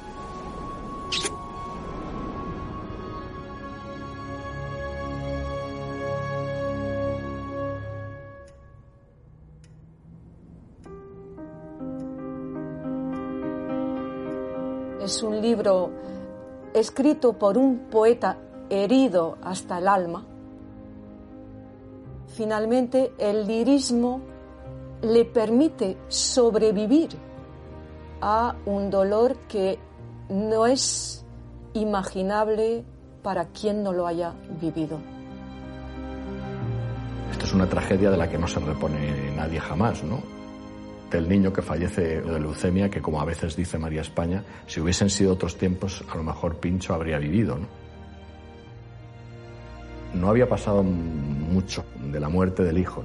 [15.02, 15.90] Es un libro
[16.74, 18.38] escrito por un poeta
[18.70, 20.26] herido hasta el alma.
[22.36, 24.37] Finalmente, el lirismo
[25.02, 27.10] le permite sobrevivir
[28.22, 29.78] a un dolor que
[30.30, 31.26] no es
[31.74, 32.84] imaginable
[33.22, 35.00] para quien no lo haya vivido.
[37.32, 40.22] Esto es una tragedia de la que no se repone nadie jamás, ¿no?
[41.12, 45.10] Del niño que fallece de leucemia, que como a veces dice María España, si hubiesen
[45.10, 47.68] sido otros tiempos, a lo mejor Pincho habría vivido, ¿no?
[50.14, 53.04] No había pasado mucho de la muerte del hijo.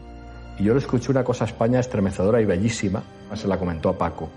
[0.62, 3.02] Y yo le escuché una cosa a España estremecedora y bellísima,
[3.34, 4.30] se la comentó a Paco.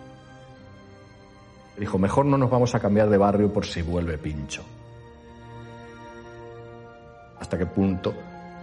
[1.78, 4.64] Dijo, mejor no nos vamos a cambiar de barrio por si vuelve Pincho.
[7.40, 8.12] Hasta qué punto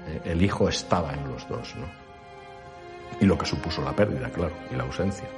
[0.08, 1.86] eh, el hijo estaba en los dos, ¿no?
[3.20, 5.28] Y lo que supuso la pérdida, claro, y la ausencia.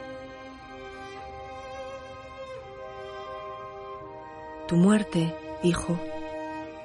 [4.66, 6.00] Tu muerte, hijo,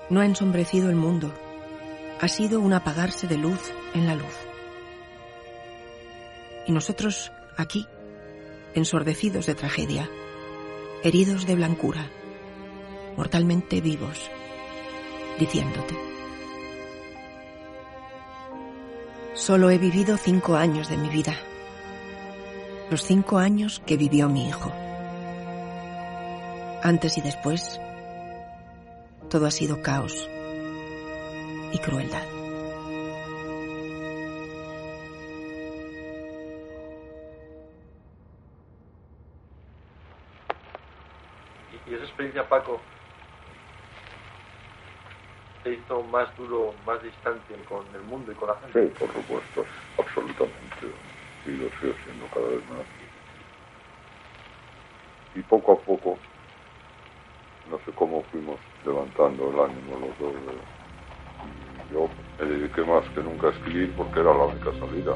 [0.10, 1.32] no ha ensombrecido el mundo.
[2.20, 4.49] Ha sido un apagarse de luz en la luz.
[6.68, 7.88] Y nosotros, aquí,
[8.76, 10.10] ensordecidos de tragedia,
[11.04, 12.10] heridos de blancura,
[13.18, 14.30] mortalmente vivos,
[15.40, 15.98] diciéndote.
[19.34, 21.36] Solo he vivido cinco años de mi vida.
[22.90, 24.72] Los cinco años que vivió mi hijo.
[26.84, 27.80] Antes y después,
[29.30, 30.28] todo ha sido caos
[31.72, 32.39] y crueldad.
[42.20, 42.82] Experiencia, Paco,
[45.64, 48.90] te hizo más duro, más distante con el mundo y con la gente.
[48.90, 49.66] Sí, por supuesto,
[49.98, 50.86] absolutamente.
[51.46, 52.86] Y lo sigo siendo cada vez más.
[55.34, 56.20] Y poco a poco,
[57.70, 60.36] no sé cómo fuimos levantando el ánimo los dos.
[61.46, 65.16] Y yo me dediqué más que nunca a escribir porque era la única salida.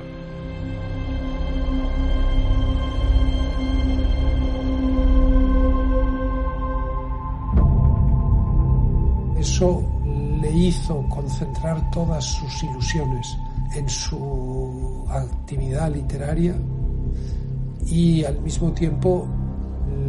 [9.53, 9.87] Eso
[10.41, 13.37] le hizo concentrar todas sus ilusiones
[13.75, 16.55] en su actividad literaria
[17.85, 19.27] y al mismo tiempo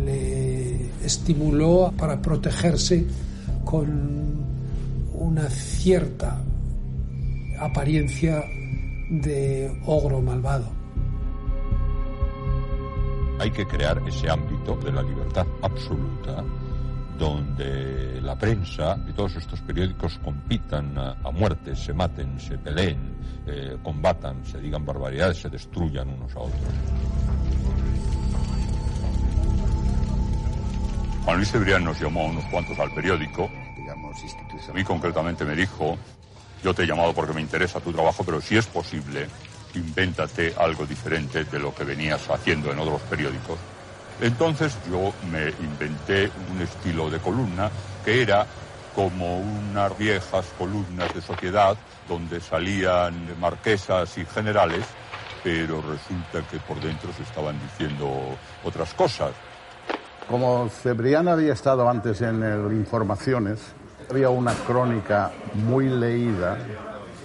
[0.03, 3.07] le estimuló para protegerse
[3.67, 4.47] con
[5.13, 6.43] una cierta
[7.61, 8.43] apariencia
[9.11, 10.71] de ogro malvado.
[13.41, 16.43] Hay que crear ese ámbito de la libertad absoluta
[17.19, 23.15] donde la prensa y todos estos periódicos compitan a, a muerte, se maten, se peleen,
[23.47, 26.61] eh, combatan, se digan barbaridades, se destruyan unos a otros.
[31.25, 33.51] Juan Luis Cebrián nos llamó a unos cuantos al periódico.
[34.69, 35.97] A mí concretamente me dijo,
[36.63, 39.27] yo te he llamado porque me interesa tu trabajo, pero si es posible,
[39.75, 43.59] invéntate algo diferente de lo que venías haciendo en otros periódicos.
[44.21, 47.71] Entonces yo me inventé un estilo de columna
[48.05, 48.47] que era
[48.95, 51.77] como unas viejas columnas de sociedad
[52.09, 54.85] donde salían marquesas y generales,
[55.43, 58.09] pero resulta que por dentro se estaban diciendo
[58.63, 59.33] otras cosas.
[60.29, 63.61] Como Cebrián había estado antes en el Informaciones,
[64.09, 66.59] había una crónica muy leída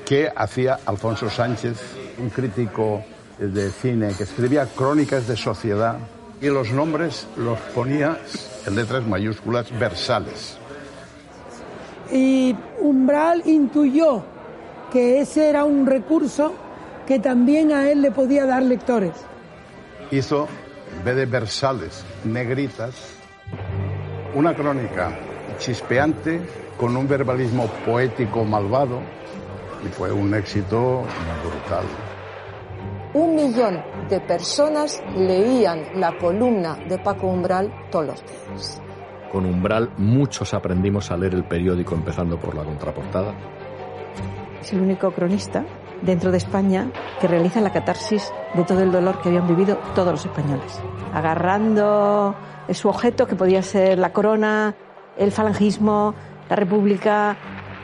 [0.06, 1.80] que hacía Alfonso Sánchez,
[2.18, 3.04] un crítico
[3.38, 5.98] de cine que escribía crónicas de sociedad
[6.42, 8.18] y los nombres los ponía
[8.66, 10.58] en letras mayúsculas versales.
[12.12, 14.24] Y Umbral intuyó
[14.92, 16.54] que ese era un recurso
[17.06, 19.14] que también a él le podía dar lectores.
[20.12, 20.48] Hizo,
[20.98, 22.96] en vez de versales, negritas,
[24.34, 25.18] una crónica
[25.60, 26.42] chispeante
[26.78, 29.02] con un verbalismo poético malvado
[29.86, 31.04] y fue un éxito
[31.44, 31.86] brutal
[33.20, 38.82] un millón de personas leían la columna de Paco Umbral todos los días.
[39.32, 43.34] Con Umbral muchos aprendimos a leer el periódico empezando por la contraportada.
[44.62, 45.66] Es el único cronista
[46.02, 50.12] dentro de España que realiza la catarsis de todo el dolor que habían vivido todos
[50.14, 50.80] los españoles.
[51.14, 52.36] Agarrando
[52.72, 54.76] su objeto que podía ser la corona,
[55.18, 56.16] el falangismo,
[56.50, 57.36] la república,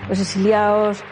[0.08, 1.04] los exiliados,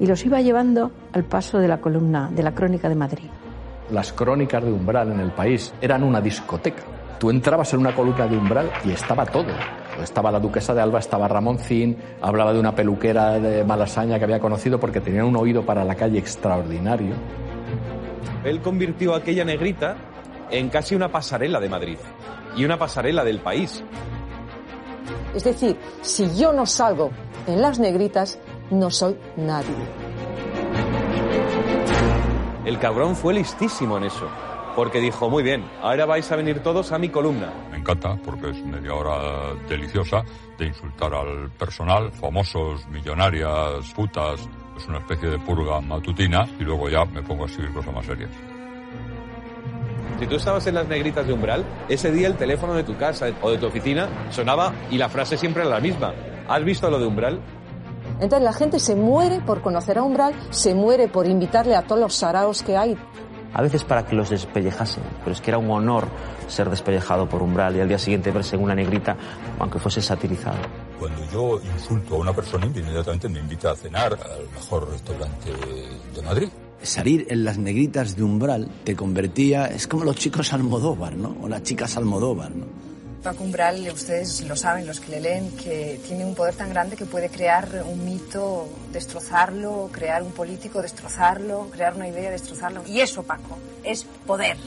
[0.00, 3.30] y los iba llevando al paso de la columna de la Crónica de Madrid.
[3.90, 6.82] Las crónicas de Umbral en el país eran una discoteca.
[7.20, 9.52] Tú entrabas en una columna de Umbral y estaba todo.
[10.02, 14.40] Estaba la duquesa de Alba, estaba Ramoncín, hablaba de una peluquera de Malasaña que había
[14.40, 17.14] conocido porque tenía un oído para la calle extraordinario.
[18.42, 19.96] Él convirtió aquella negrita
[20.50, 21.98] en casi una pasarela de Madrid
[22.56, 23.84] y una pasarela del país.
[25.32, 27.10] Es decir, si yo no salgo
[27.46, 28.40] en las negritas,
[28.70, 30.03] no soy nadie.
[32.64, 34.28] El cabrón fue listísimo en eso.
[34.74, 37.52] Porque dijo, muy bien, ahora vais a venir todos a mi columna.
[37.70, 40.24] Me encanta porque es media hora deliciosa
[40.58, 44.40] de insultar al personal, famosos, millonarias, putas,
[44.76, 48.06] es una especie de purga matutina y luego ya me pongo a escribir cosas más
[48.06, 48.30] serias.
[50.18, 53.26] Si tú estabas en las negritas de umbral, ese día el teléfono de tu casa
[53.42, 56.14] o de tu oficina sonaba y la frase siempre era la misma.
[56.48, 57.40] ¿Has visto lo de umbral?
[58.20, 62.00] Entonces la gente se muere por conocer a Umbral, se muere por invitarle a todos
[62.00, 62.96] los saraos que hay.
[63.52, 66.06] A veces para que los despellejasen, pero es que era un honor
[66.48, 69.16] ser despellejado por Umbral y al día siguiente verse en una negrita,
[69.58, 70.56] aunque fuese satirizado.
[70.98, 75.50] Cuando yo insulto a una persona, inmediatamente me invita a cenar al mejor restaurante
[76.14, 76.48] de Madrid.
[76.82, 81.36] Salir en las negritas de umbral te convertía, es como los chicos Almodóvar, ¿no?
[81.42, 82.66] O las chicas Almodóvar, ¿no?
[83.24, 86.94] Paco Umbral, ustedes lo saben, los que le leen, que tiene un poder tan grande
[86.94, 92.82] que puede crear un mito, destrozarlo, crear un político, destrozarlo, crear una idea, destrozarlo.
[92.86, 94.58] Y eso, Paco, es poder.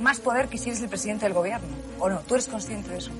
[0.00, 1.66] Más poder que si eres el presidente del gobierno.
[1.98, 2.20] ¿O no?
[2.20, 3.10] ¿Tú eres consciente de eso?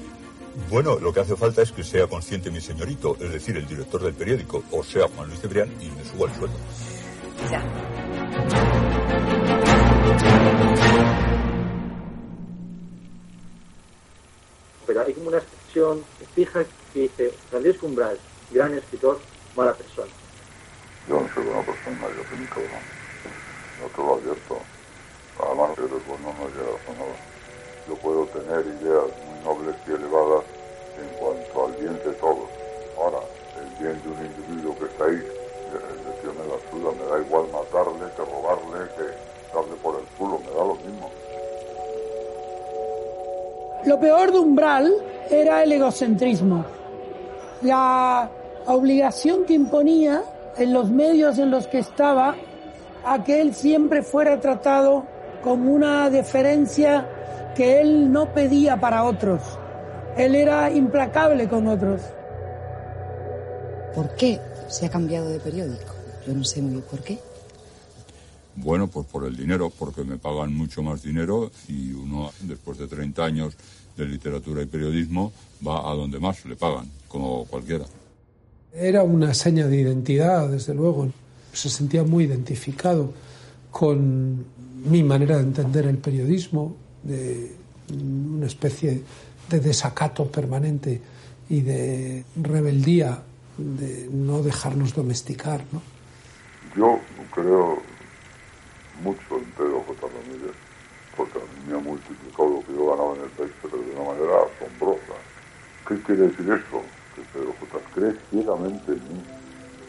[0.71, 4.03] Bueno, lo que hace falta es que sea consciente mi señorito, es decir, el director
[4.03, 6.59] del periódico, o sea, Juan Luis Cebrián, y me suba el sueldo.
[7.51, 7.63] Ya.
[14.87, 16.05] Pero hay como una expresión
[16.35, 18.19] fija que dice Francisco Umbral,
[18.51, 19.19] gran escritor,
[19.57, 20.13] mala persona.
[21.09, 22.85] Yo no soy una persona mayor que mi cabrón.
[23.81, 24.59] No te lo advierto.
[25.41, 27.17] Además, si eres bueno no llegas a nada.
[27.89, 30.45] Yo puedo tener ideas muy nobles y elevadas
[30.97, 32.49] en cuanto al bien de todos.
[32.97, 33.21] Ahora,
[33.61, 35.21] el bien de un individuo que está ahí,
[36.23, 39.14] yo me la suda, me da igual matarle, que robarle, que
[43.87, 44.93] Lo peor de Umbral
[45.31, 46.65] era el egocentrismo,
[47.63, 48.31] la
[48.67, 50.23] obligación que imponía
[50.57, 52.35] en los medios en los que estaba
[53.05, 55.05] a que él siempre fuera tratado
[55.43, 57.07] con una deferencia
[57.55, 59.43] que él no pedía para otros.
[60.17, 62.01] Él era implacable con otros.
[63.95, 65.95] ¿Por qué se ha cambiado de periódico?
[66.27, 67.19] Yo no sé muy bien por qué.
[68.57, 72.87] Bueno, pues por el dinero, porque me pagan mucho más dinero y uno, después de
[72.87, 73.57] 30 años
[73.97, 75.33] de literatura y periodismo,
[75.67, 77.85] va a donde más le pagan, como cualquiera.
[78.73, 81.09] Era una seña de identidad, desde luego.
[81.53, 83.13] Se sentía muy identificado
[83.71, 84.45] con
[84.85, 87.53] mi manera de entender el periodismo, de
[87.93, 89.03] una especie
[89.49, 91.01] de desacato permanente
[91.49, 93.23] y de rebeldía,
[93.59, 95.65] de no dejarnos domesticar.
[95.73, 95.81] ¿no?
[96.77, 96.99] Yo
[97.33, 97.94] creo
[99.03, 100.07] mucho en Pedro J.
[100.07, 100.57] Ramírez,
[101.17, 103.91] porque a mí me ha multiplicado lo que yo ganaba en el país, pero de
[103.91, 105.17] una manera asombrosa.
[105.89, 106.83] ¿Qué quiere decir eso?
[107.15, 107.79] Que Pedro J.
[107.95, 109.23] cree ciegamente en mí.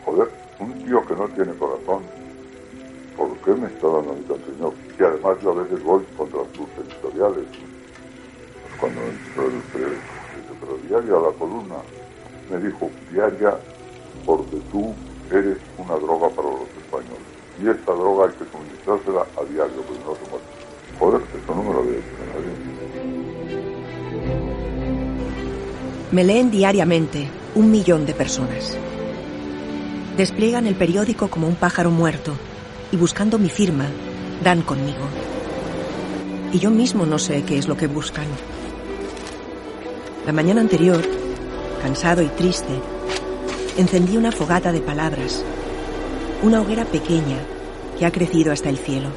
[0.06, 0.30] Joder,
[0.60, 2.04] un tío que no tiene corazón,
[3.18, 4.74] ¿por qué me está dando a mí tan señor?
[5.00, 7.48] Y además yo a veces voy contra sus editoriales.
[7.50, 10.16] Pues cuando entró el
[10.60, 11.76] pero diaria la columna,
[12.50, 13.58] me dijo, diaria
[14.26, 14.94] porque tú
[15.32, 17.35] eres una droga para los españoles.
[17.62, 20.16] Y esta droga hay que suministrársela a diario, porque no.
[21.00, 22.76] Joder, eso no me lo había dicho nadie.
[26.12, 28.78] Me leen diariamente un millón de personas.
[30.18, 32.34] Despliegan el periódico como un pájaro muerto
[32.92, 33.88] y buscando mi firma,
[34.44, 35.06] dan conmigo.
[36.54, 38.28] Y yo mismo no sé qué es lo que buscan.
[40.26, 41.02] La mañana anterior,
[41.82, 42.74] cansado y triste,
[43.78, 45.44] encendí una fogata de palabras,
[46.46, 47.40] una hoguera pequeña
[47.98, 49.10] que ha crecido hasta el cielo.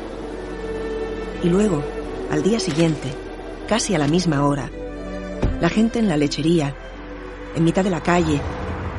[1.44, 1.84] Y luego,
[2.30, 3.12] al día siguiente,
[3.68, 4.70] casi a la misma hora,
[5.60, 6.74] la gente en la lechería,
[7.54, 8.40] en mitad de la calle,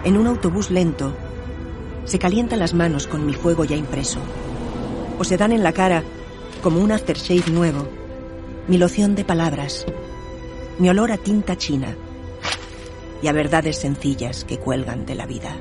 [0.03, 1.11] en un autobús lento,
[2.05, 4.19] se calientan las manos con mi fuego ya impreso,
[5.17, 6.03] o se dan en la cara,
[6.61, 7.87] como un aftershave nuevo,
[8.67, 9.87] mi loción de palabras,
[10.77, 11.95] mi olor a tinta china
[13.23, 15.55] y a verdades sencillas que cuelgan de la vida.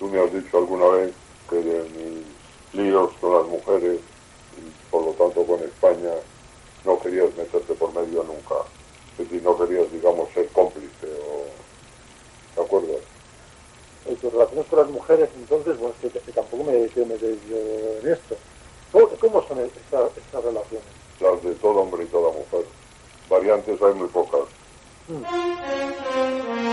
[0.00, 1.12] Tú me has dicho alguna vez
[1.50, 2.24] que de mis
[2.72, 4.00] líos con las mujeres
[4.56, 6.14] y por lo tanto con España
[6.86, 8.54] no querías meterte por medio nunca.
[9.12, 11.44] Es decir, no querías, digamos, ser cómplice o...
[12.56, 12.98] ¿De acuerdo?
[14.06, 18.36] En tus relaciones con las mujeres, entonces, bueno, que, que tampoco me yo en esto.
[18.92, 20.88] ¿Cómo, cómo son estas, estas relaciones?
[21.20, 22.64] Las de todo hombre y toda mujer.
[23.28, 24.48] Variantes hay muy pocas.
[25.10, 26.69] Umbral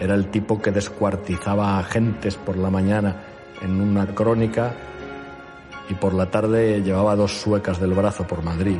[0.00, 3.16] era el tipo que descuartizaba agentes por la mañana
[3.62, 4.74] en una crónica
[5.88, 8.78] y por la tarde llevaba dos suecas del brazo por Madrid.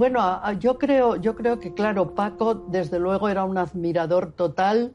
[0.00, 4.94] Bueno, yo creo, yo creo que, claro, Paco, desde luego, era un admirador total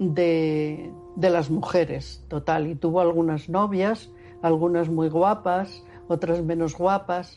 [0.00, 2.66] de, de las mujeres, total.
[2.66, 4.10] Y tuvo algunas novias,
[4.42, 7.36] algunas muy guapas, otras menos guapas.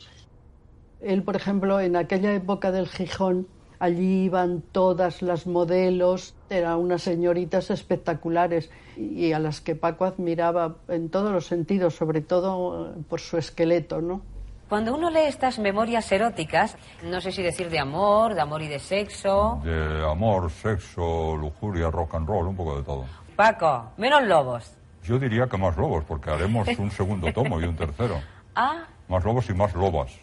[1.01, 3.47] Él, por ejemplo, en aquella época del Gijón,
[3.79, 10.77] allí iban todas las modelos, eran unas señoritas espectaculares y a las que Paco admiraba
[10.87, 14.21] en todos los sentidos, sobre todo por su esqueleto, ¿no?
[14.69, 18.67] Cuando uno lee estas memorias eróticas, no sé si decir de amor, de amor y
[18.67, 19.59] de sexo.
[19.63, 23.05] De amor, sexo, lujuria, rock and roll, un poco de todo.
[23.35, 24.71] Paco, menos lobos.
[25.03, 28.21] Yo diría que más lobos, porque haremos un segundo tomo y un tercero.
[28.57, 28.85] Ah.
[29.09, 30.13] Más lobos y más lobas.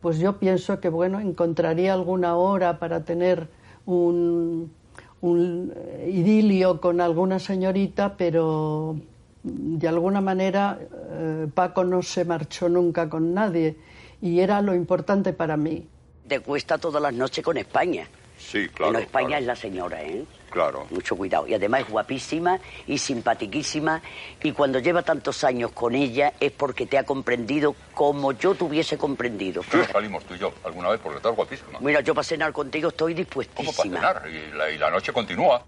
[0.00, 3.46] Pues yo pienso que, bueno, encontraría alguna hora para tener
[3.86, 4.72] un,
[5.20, 5.72] un
[6.04, 8.96] idilio con alguna señorita, pero
[9.44, 10.80] de alguna manera
[11.12, 13.76] eh, Paco no se marchó nunca con nadie
[14.20, 15.86] y era lo importante para mí.
[16.26, 18.08] Te cuesta todas las noches con España.
[18.40, 18.92] Sí, claro.
[18.92, 19.40] Bueno, España claro.
[19.42, 20.24] es la señora, ¿eh?
[20.50, 20.86] Claro.
[20.90, 21.46] Mucho cuidado.
[21.46, 24.02] Y además es guapísima y simpatiquísima.
[24.42, 28.64] Y cuando lleva tantos años con ella es porque te ha comprendido como yo te
[28.64, 29.62] hubiese comprendido.
[29.70, 31.78] Sí, salimos tú y yo alguna vez porque estás guapísima.
[31.80, 34.00] Mira, yo para cenar contigo estoy ¿Cómo dispuestísima.
[34.00, 34.30] para cenar?
[34.30, 35.64] Y la, y la noche continúa.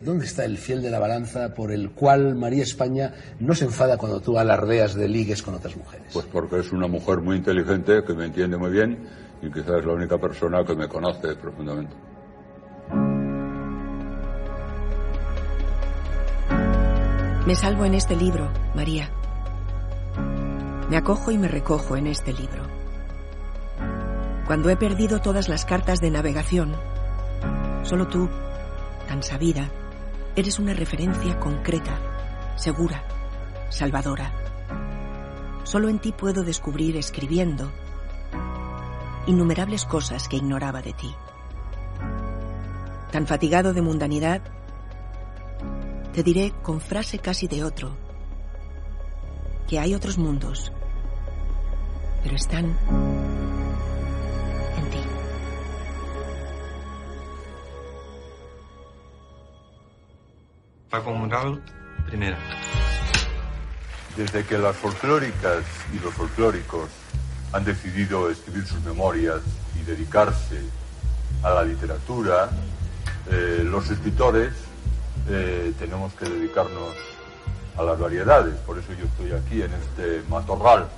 [0.00, 3.96] ¿Dónde está el fiel de la balanza por el cual María España no se enfada
[3.98, 6.06] cuando tú alardeas de ligues con otras mujeres?
[6.12, 9.08] Pues porque es una mujer muy inteligente, que me entiende muy bien
[9.42, 11.94] y quizás es la única persona que me conoce profundamente.
[17.46, 19.10] Me salvo en este libro, María.
[20.90, 22.62] Me acojo y me recojo en este libro.
[24.46, 26.74] Cuando he perdido todas las cartas de navegación,
[27.84, 28.28] solo tú,
[29.06, 29.70] tan sabida,
[30.36, 31.98] eres una referencia concreta,
[32.56, 33.02] segura,
[33.70, 34.32] salvadora.
[35.64, 37.70] Solo en ti puedo descubrir escribiendo
[39.28, 41.14] innumerables cosas que ignoraba de ti.
[43.12, 44.42] Tan fatigado de mundanidad,
[46.14, 47.96] te diré con frase casi de otro
[49.68, 50.72] que hay otros mundos,
[52.22, 52.64] pero están
[54.78, 54.98] en ti.
[60.88, 61.62] Paco Mural,
[62.06, 62.38] primera.
[64.16, 65.64] Desde que las folclóricas
[65.94, 66.88] y los folclóricos
[67.52, 69.40] han decidido escribir sus memorias
[69.80, 70.60] y dedicarse
[71.42, 72.50] a la literatura,
[73.30, 74.52] eh, los escritores
[75.28, 76.94] eh, tenemos que dedicarnos
[77.76, 78.54] a las variedades.
[78.60, 80.88] Por eso yo estoy aquí en este matorral.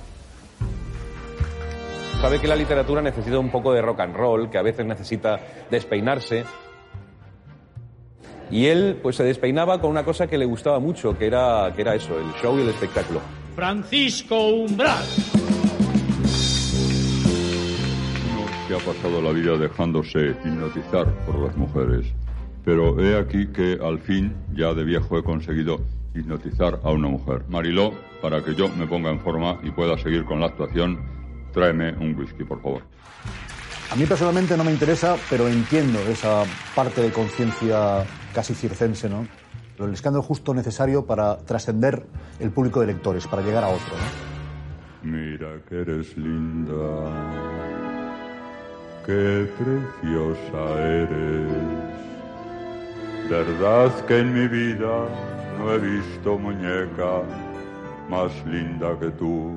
[2.21, 5.39] Sabe que la literatura necesita un poco de rock and roll, que a veces necesita
[5.69, 6.45] despeinarse.
[8.51, 11.81] Y él pues se despeinaba con una cosa que le gustaba mucho, que era, que
[11.81, 13.21] era eso, el show y el espectáculo.
[13.55, 15.03] Francisco Umbral.
[18.71, 22.05] Que ha pasado la vida dejándose hipnotizar por las mujeres.
[22.63, 25.81] Pero he aquí que al fin, ya de viejo, he conseguido
[26.15, 27.43] hipnotizar a una mujer.
[27.49, 27.91] Mariló,
[28.21, 31.01] para que yo me ponga en forma y pueda seguir con la actuación,
[31.51, 32.83] tráeme un whisky, por favor.
[33.91, 39.27] A mí personalmente no me interesa, pero entiendo esa parte de conciencia casi circense, ¿no?
[39.79, 42.05] El escándalo justo necesario para trascender
[42.39, 43.95] el público de lectores, para llegar a otro,
[45.03, 45.11] ¿no?
[45.11, 47.70] Mira que eres linda,
[49.05, 51.51] qué preciosa eres.
[53.29, 55.07] Verdad que en mi vida
[55.57, 57.21] no he visto muñeca
[58.09, 59.55] más linda que tú.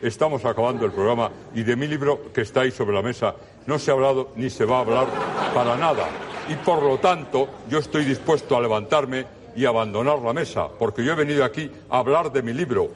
[0.00, 3.34] Estamos acabando el programa y de mi libro que está ahí sobre la mesa
[3.66, 5.06] no se ha hablado ni se va a hablar
[5.52, 6.06] para nada.
[6.48, 11.12] Y por lo tanto yo estoy dispuesto a levantarme y abandonar la mesa, porque yo
[11.12, 12.88] he venido aquí a hablar de mi libro,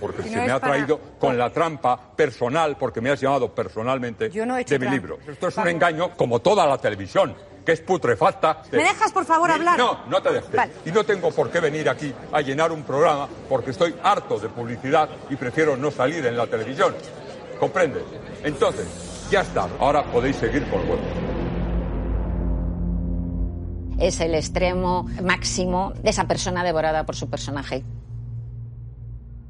[0.00, 4.30] porque se me ha para- traído con la trampa personal, porque me has llamado personalmente
[4.30, 4.94] Yo no he hecho de mi trampa.
[5.00, 5.18] libro.
[5.32, 7.34] Esto es un engaño como toda la televisión,
[7.64, 8.62] que es putrefacta.
[8.70, 9.76] de- ¿Me dejas, por favor, hablar?
[9.76, 10.52] No, no te dejes.
[10.52, 10.72] Vale.
[10.86, 14.48] Y no tengo por qué venir aquí a llenar un programa porque estoy harto de
[14.48, 16.94] publicidad y prefiero no salir en la televisión.
[17.58, 18.04] ¿Comprendes?
[18.44, 18.86] Entonces,
[19.28, 19.66] ya está.
[19.80, 21.35] Ahora podéis seguir con el vuestro.
[23.98, 27.82] Es el extremo máximo de esa persona devorada por su personaje.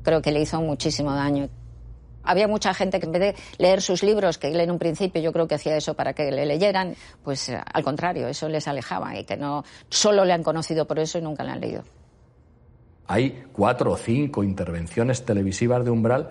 [0.02, 1.48] Creo que le hizo muchísimo daño.
[2.22, 5.20] Había mucha gente que en vez de leer sus libros, que él en un principio
[5.20, 8.66] yo creo que hacía eso para que le leyeran, pues eh, al contrario, eso les
[8.66, 11.84] alejaba y que no solo le han conocido por eso y nunca le han leído.
[13.08, 16.30] Hay cuatro o cinco intervenciones televisivas de Umbral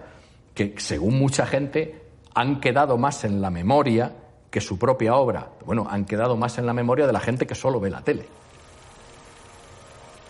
[0.53, 2.01] que, según mucha gente,
[2.34, 4.11] han quedado más en la memoria
[4.56, 5.49] que su propia obra.
[5.66, 8.26] Bueno, han quedado más en la memoria de la gente que solo ve la tele.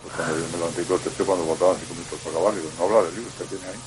[0.02, 3.14] Pues en el Atlántico Testé cuando votaban cinco minutos para acabar, digo, no habla del
[3.14, 3.78] libro que tiene ahí.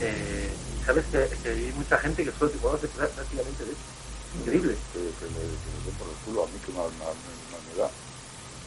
[0.00, 0.50] Eh,
[0.86, 3.86] Sabes que, que hay mucha gente que solo te conoce prácticamente de eso.
[4.40, 4.74] Increíble.
[4.94, 7.12] Que, que den por el culo a mí que más, más,
[7.52, 7.90] más me da.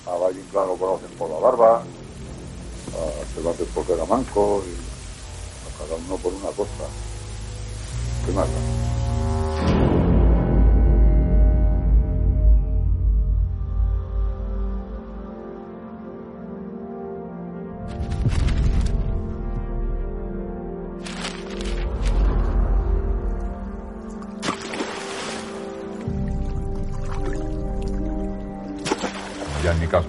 [0.05, 4.73] A Valle Inclán lo conocen por la barba, a Cervantes porque era manco, y
[5.65, 6.85] a cada uno por una cosa.
[8.23, 8.45] ¿Qué más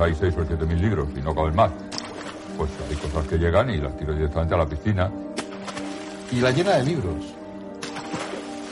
[0.03, 1.71] hay 6 o 7 mil libros y no caben más.
[2.57, 5.11] Pues hay cosas que llegan y las tiro directamente a la piscina.
[6.31, 7.15] Y la llena de libros.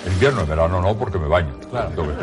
[0.06, 1.52] En invierno, en verano no, porque me baño.
[1.94, 2.14] Tengo que.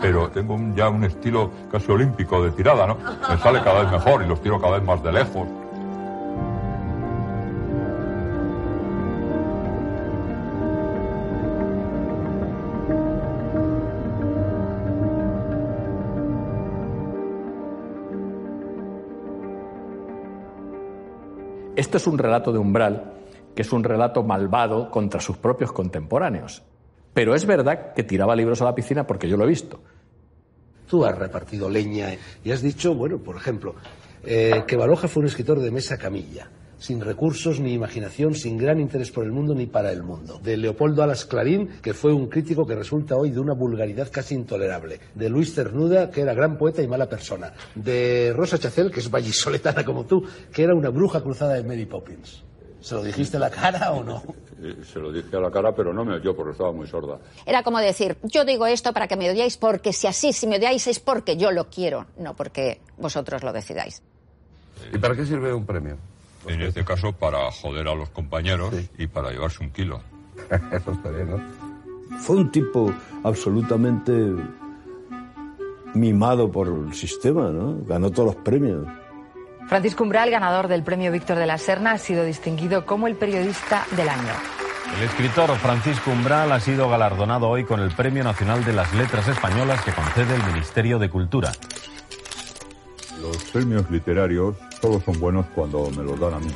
[0.00, 2.96] Pero tengo un- ya un estilo casi olímpico de tirada, ¿no?
[3.28, 5.46] Me sale cada vez mejor y los tiro cada vez más de lejos.
[21.76, 23.12] Esto es un relato de Umbral,
[23.54, 26.62] que es un relato malvado contra sus propios contemporáneos.
[27.12, 29.80] Pero es verdad que tiraba libros a la piscina porque yo lo he visto.
[30.88, 33.74] Tú has repartido leña y has dicho, bueno, por ejemplo,
[34.24, 36.48] eh, que Baroja fue un escritor de mesa camilla,
[36.78, 40.38] sin recursos ni imaginación, sin gran interés por el mundo ni para el mundo.
[40.42, 44.34] De Leopoldo Alas Clarín, que fue un crítico que resulta hoy de una vulgaridad casi
[44.34, 45.00] intolerable.
[45.14, 47.52] De Luis Cernuda, que era gran poeta y mala persona.
[47.74, 51.86] De Rosa Chacel, que es vallisoletana como tú, que era una bruja cruzada de Mary
[51.86, 52.44] Poppins.
[52.80, 54.22] ¿Se lo dijiste a la cara o no?
[54.84, 57.18] Se lo dije a la cara, pero no me oyó porque estaba muy sorda.
[57.44, 60.56] Era como decir, yo digo esto para que me odiáis porque si así, si me
[60.56, 64.02] odiáis es porque yo lo quiero, no porque vosotros lo decidáis.
[64.92, 65.96] ¿Y para qué sirve un premio?
[66.48, 70.00] En este caso, para joder a los compañeros y para llevarse un kilo.
[70.72, 71.40] Eso está bien, ¿no?
[72.18, 72.92] Fue un tipo
[73.24, 74.12] absolutamente
[75.94, 77.78] mimado por el sistema, ¿no?
[77.86, 78.86] Ganó todos los premios.
[79.68, 83.84] Francisco Umbral, ganador del premio Víctor de la Serna, ha sido distinguido como el periodista
[83.96, 84.32] del año.
[84.96, 89.26] El escritor Francisco Umbral ha sido galardonado hoy con el Premio Nacional de las Letras
[89.26, 91.52] Españolas que concede el Ministerio de Cultura.
[93.20, 96.50] Los premios literarios solo son buenos cuando me los dan a mí.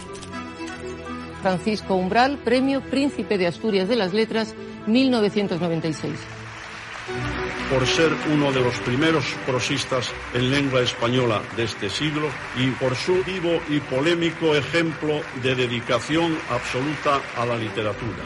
[1.42, 4.54] Francisco Umbral, Premio Príncipe de Asturias de las Letras,
[4.86, 6.18] 1996.
[7.70, 12.96] por ser uno de los primeros prosistas en lengua española de este siglo y por
[12.96, 18.24] su vivo y polémico ejemplo de dedicación absoluta a la literatura.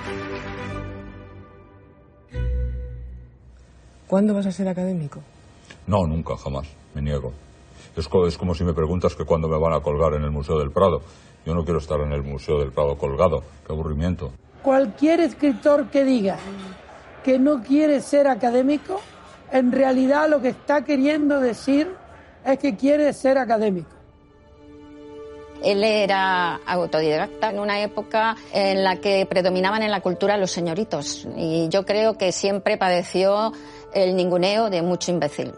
[4.07, 5.20] ¿Cuándo vas a ser académico?
[5.87, 6.66] No, nunca, jamás.
[6.95, 7.32] Me niego.
[7.97, 10.30] Es, co- es como si me preguntas que cuándo me van a colgar en el
[10.30, 11.01] Museo del Prado.
[11.47, 13.42] Yo no quiero estar en el Museo del Prado colgado.
[13.66, 14.32] Qué aburrimiento.
[14.62, 16.36] Cualquier escritor que diga
[17.22, 19.01] que no quiere ser académico,
[19.53, 21.95] en realidad lo que está queriendo decir
[22.45, 23.90] es que quiere ser académico.
[25.62, 31.26] Él era autodidacta en una época en la que predominaban en la cultura los señoritos
[31.38, 33.53] y yo creo que siempre padeció
[33.95, 35.53] el ninguneo de mucho imbécil.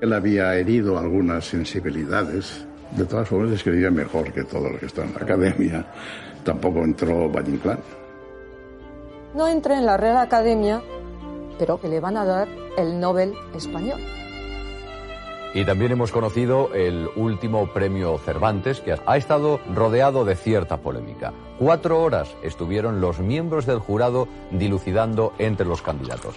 [0.00, 2.66] Él había herido algunas sensibilidades.
[2.92, 5.86] De todas formas, escribía mejor que todos los que están en la academia.
[6.42, 7.78] Tampoco entró Valle Inclán.
[9.34, 10.82] No entra en la Real Academia,
[11.58, 12.48] pero que le van a dar
[12.78, 14.00] el Nobel español.
[15.52, 21.32] Y también hemos conocido el último premio Cervantes, que ha estado rodeado de cierta polémica.
[21.58, 26.36] Cuatro horas estuvieron los miembros del jurado dilucidando entre los candidatos.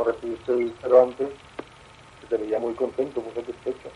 [0.00, 1.28] No recibiste el Cervantes,
[2.22, 3.90] que te veía muy contento, muy satisfecho.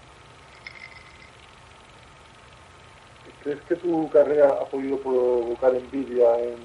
[3.42, 6.56] ¿Crees que tu carrera ha podido provocar envidia en...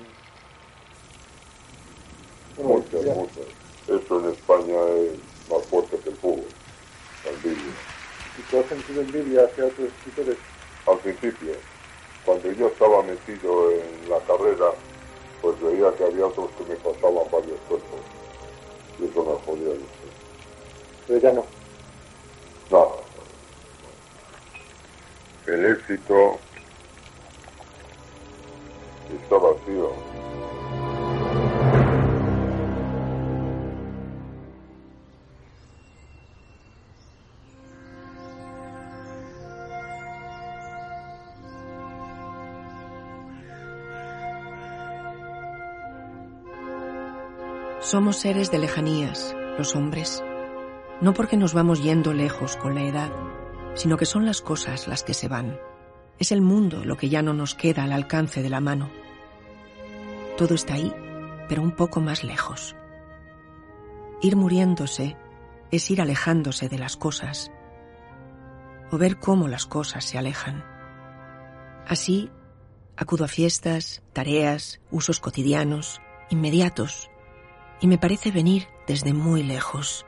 [2.58, 3.14] Bueno, Muchas, ya.
[3.14, 3.46] muchas.
[3.88, 6.44] Eso en España es más fuerte que el fútbol.
[7.24, 7.74] La envidia.
[8.38, 10.38] ¿Y tú has sentido envidia hacia otros escritores?
[10.86, 11.54] Al principio,
[12.26, 14.72] cuando yo estaba metido en la carrera,
[15.42, 18.19] pues veía que había otros que me faltaban varios cuerpos.
[19.00, 20.10] Y eso me jodía mucho.
[21.08, 21.46] Pero ya no.
[22.70, 22.92] No.
[25.48, 26.38] El éxito
[29.24, 29.92] está vacío.
[47.90, 50.24] Somos seres de lejanías, los hombres.
[51.02, 53.12] No porque nos vamos yendo lejos con la edad,
[53.74, 55.60] sino que son las cosas las que se van.
[56.20, 58.92] Es el mundo lo que ya no nos queda al alcance de la mano.
[60.38, 60.94] Todo está ahí,
[61.48, 62.76] pero un poco más lejos.
[64.22, 65.18] Ir muriéndose
[65.72, 67.52] es ir alejándose de las cosas,
[68.92, 70.64] o ver cómo las cosas se alejan.
[71.88, 72.30] Así,
[72.96, 77.10] acudo a fiestas, tareas, usos cotidianos, inmediatos,
[77.82, 80.06] y me parece venir desde muy lejos,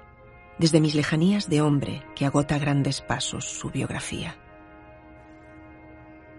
[0.58, 4.36] desde mis lejanías de hombre que agota a grandes pasos su biografía.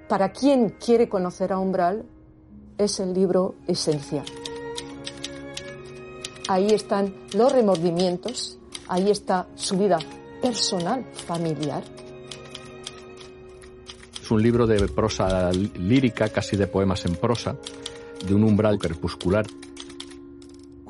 [0.09, 2.05] Para quien quiere conocer a Umbral,
[2.76, 4.26] es el libro esencial.
[6.49, 8.59] Ahí están los remordimientos,
[8.89, 9.99] ahí está su vida
[10.43, 11.83] personal, familiar.
[14.20, 17.57] Es un libro de prosa lírica, casi de poemas en prosa,
[18.26, 19.47] de un umbral crepuscular.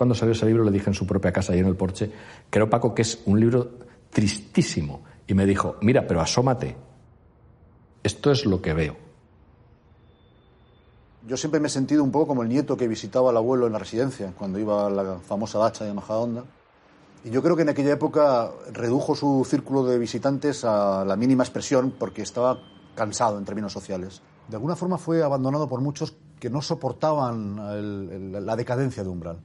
[0.02, 2.10] Cuando salió ese libro le dije en su propia casa y en el porche,
[2.50, 3.70] creo Paco que es un libro
[4.10, 5.02] tristísimo.
[5.28, 6.74] Y me dijo, mira, pero asómate.
[8.02, 8.96] Esto es lo que veo.
[11.28, 13.74] Yo siempre me he sentido un poco como el nieto que visitaba al abuelo en
[13.74, 16.42] la residencia, cuando iba a la famosa dacha de Majadahonda.
[17.22, 21.44] Y yo creo que en aquella época redujo su círculo de visitantes a la mínima
[21.44, 22.58] expresión porque estaba
[22.96, 24.20] cansado en términos sociales.
[24.48, 29.08] De alguna forma fue abandonado por muchos que no soportaban el- el- la decadencia de
[29.08, 29.38] Umbral.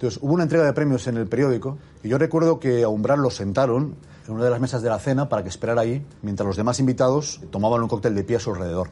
[0.00, 3.20] Entonces, hubo una entrega de premios en el periódico y yo recuerdo que a Umbral
[3.20, 3.96] lo sentaron
[4.26, 6.80] en una de las mesas de la cena para que esperara ahí, mientras los demás
[6.80, 8.88] invitados tomaban un cóctel de pie a su alrededor.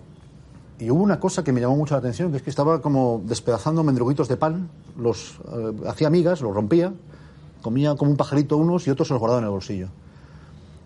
[0.79, 3.23] Y hubo una cosa que me llamó mucho la atención, que es que estaba como
[3.25, 6.93] despedazando mendruguitos de pan, los eh, hacía migas, los rompía,
[7.63, 9.89] comía como un pajarito unos y otros se los guardaba en el bolsillo.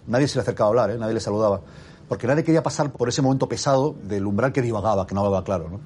[0.06, 0.98] Nadie se le acercaba a hablar, ¿eh?
[0.98, 1.62] nadie le saludaba,
[2.08, 5.42] porque nadie quería pasar por ese momento pesado del umbral que divagaba, que no hablaba
[5.42, 5.68] claro.
[5.68, 5.80] ¿no?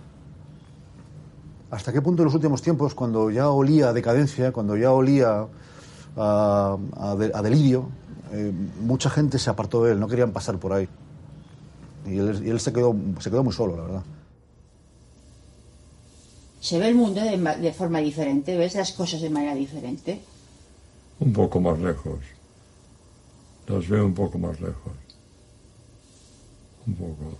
[1.70, 5.46] ¿Hasta qué punto en los últimos tiempos, cuando ya olía a decadencia, cuando ya olía
[6.16, 7.88] a, a de- a delirio,
[8.32, 10.88] eh, mucha gente se apartó de él, no querían pasar por ahí?
[12.06, 14.02] Y él, y él se, quedó, se quedó muy solo, la verdad.
[16.60, 20.20] Se ve el mundo de, de forma diferente, ves las cosas de manera diferente.
[21.18, 22.20] Un poco más lejos.
[23.66, 24.92] Las veo un poco más lejos.
[26.86, 27.38] Un poco.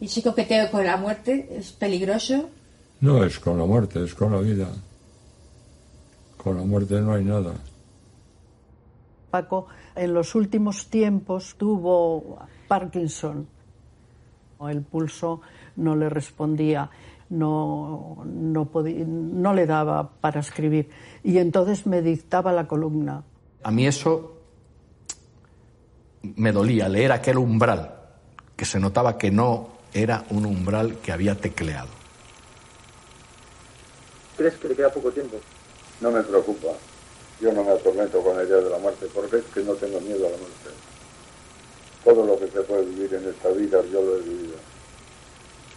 [0.00, 2.48] Y ese coqueteo con la muerte es peligroso.
[3.00, 4.68] No es con la muerte, es con la vida.
[6.36, 7.52] Con la muerte no hay nada.
[9.30, 13.46] Paco en los últimos tiempos tuvo Parkinson.
[14.68, 15.40] El pulso
[15.76, 16.90] no le respondía,
[17.30, 20.90] no, no, podía- no le daba para escribir.
[21.22, 23.22] Y entonces me dictaba la columna.
[23.62, 24.32] A mí eso
[26.22, 27.94] me dolía, leer aquel umbral,
[28.56, 31.88] que se notaba que no era un umbral que había tecleado.
[34.36, 35.38] ¿Crees que le queda poco tiempo?
[36.00, 36.68] No me preocupa.
[37.40, 40.00] Yo no me atormento con la idea de la muerte porque es que no tengo
[40.00, 40.70] miedo a la muerte.
[42.04, 44.56] Todo lo que se puede vivir en esta vida yo lo he vivido.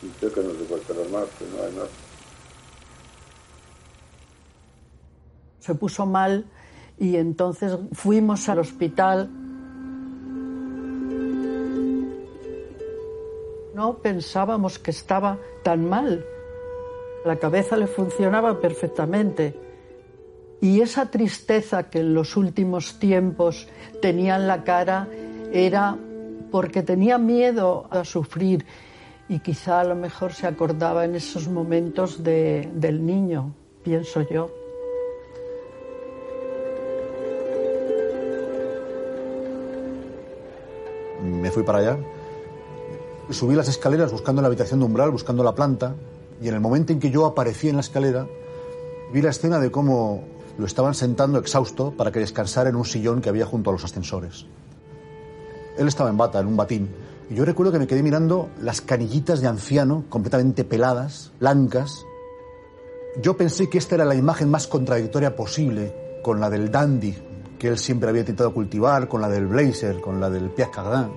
[0.01, 1.89] Y sé que no se puede esperar más, que no hay más.
[5.59, 6.45] Se puso mal
[6.99, 9.29] y entonces fuimos al hospital.
[13.73, 16.25] No pensábamos que estaba tan mal.
[17.25, 19.55] La cabeza le funcionaba perfectamente.
[20.61, 23.67] Y esa tristeza que en los últimos tiempos
[24.01, 25.07] tenía en la cara
[25.51, 25.97] era
[26.51, 28.65] porque tenía miedo a sufrir
[29.27, 33.53] y quizá a lo mejor se acordaba en esos momentos de- del niño,
[33.83, 34.51] pienso yo.
[41.23, 41.97] Me fui para allá.
[43.29, 45.95] Subí las escaleras buscando la habitación de umbral, buscando la planta,
[46.41, 48.27] y en el momento en que yo aparecí en la escalera,
[49.13, 50.23] vi la escena de cómo
[50.57, 53.83] lo estaban sentando exhausto para que descansara en un sillón que había junto a los
[53.83, 54.45] ascensores.
[55.77, 56.89] Él estaba en bata, en un batín,
[57.29, 62.05] y yo recuerdo que me quedé mirando las canillitas de anciano, completamente peladas, blancas.
[63.21, 67.15] Yo pensé que esta era la imagen más contradictoria posible con la del dandy
[67.63, 71.07] que él siempre había intentado cultivar, con la del blazer, con la del Pierre.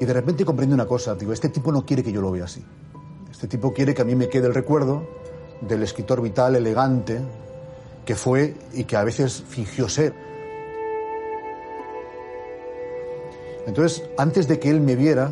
[0.00, 2.44] Y de repente comprendí una cosa, digo, este tipo no quiere que yo lo vea
[2.44, 2.64] así.
[3.30, 5.06] Este tipo quiere que a mí me quede el recuerdo
[5.60, 7.20] del escritor vital, elegante,
[8.06, 10.14] que fue y que a veces fingió ser.
[13.66, 15.30] Entonces, antes de que él me viera,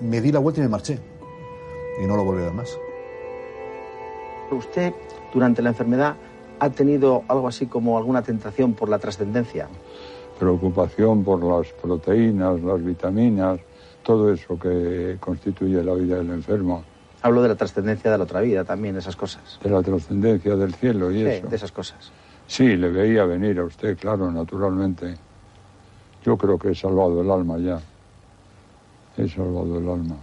[0.00, 0.98] me di la vuelta y me marché.
[2.02, 2.78] Y no lo volví a ver más.
[4.50, 4.94] ¿Usted,
[5.34, 6.16] durante la enfermedad,
[6.58, 9.68] ha tenido algo así como alguna tentación por la trascendencia?
[10.38, 13.60] Preocupación por las proteínas, las vitaminas,
[14.08, 16.82] todo eso que constituye la vida del enfermo.
[17.20, 19.60] Hablo de la trascendencia de la otra vida también, esas cosas.
[19.62, 21.46] De la trascendencia del cielo y Sí, eso.
[21.46, 22.10] de esas cosas.
[22.46, 25.14] Sí, le veía venir a usted, claro, naturalmente.
[26.24, 27.80] Yo creo que he salvado el alma ya.
[29.18, 30.16] He salvado el alma.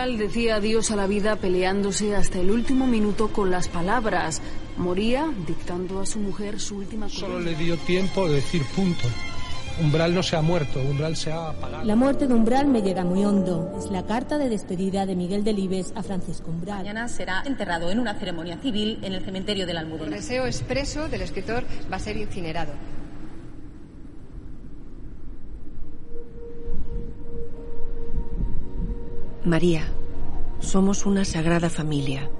[0.00, 4.40] Decía adiós a la vida peleándose hasta el último minuto con las palabras.
[4.78, 9.06] Moría dictando a su mujer su última Solo le dio tiempo de decir punto.
[9.78, 11.84] Umbral no se ha muerto, Umbral se ha apagado.
[11.84, 13.74] La muerte de Umbral me llega muy hondo.
[13.78, 16.78] Es la carta de despedida de Miguel Delibes a Francisco Umbral.
[16.78, 20.16] Mañana será enterrado en una ceremonia civil en el cementerio de la El Almudena.
[20.16, 22.72] deseo expreso del escritor va a ser incinerado.
[29.44, 29.84] María,
[30.58, 32.30] somos una sagrada familia,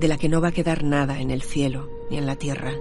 [0.00, 2.72] de la que no va a quedar nada en el cielo ni en la tierra.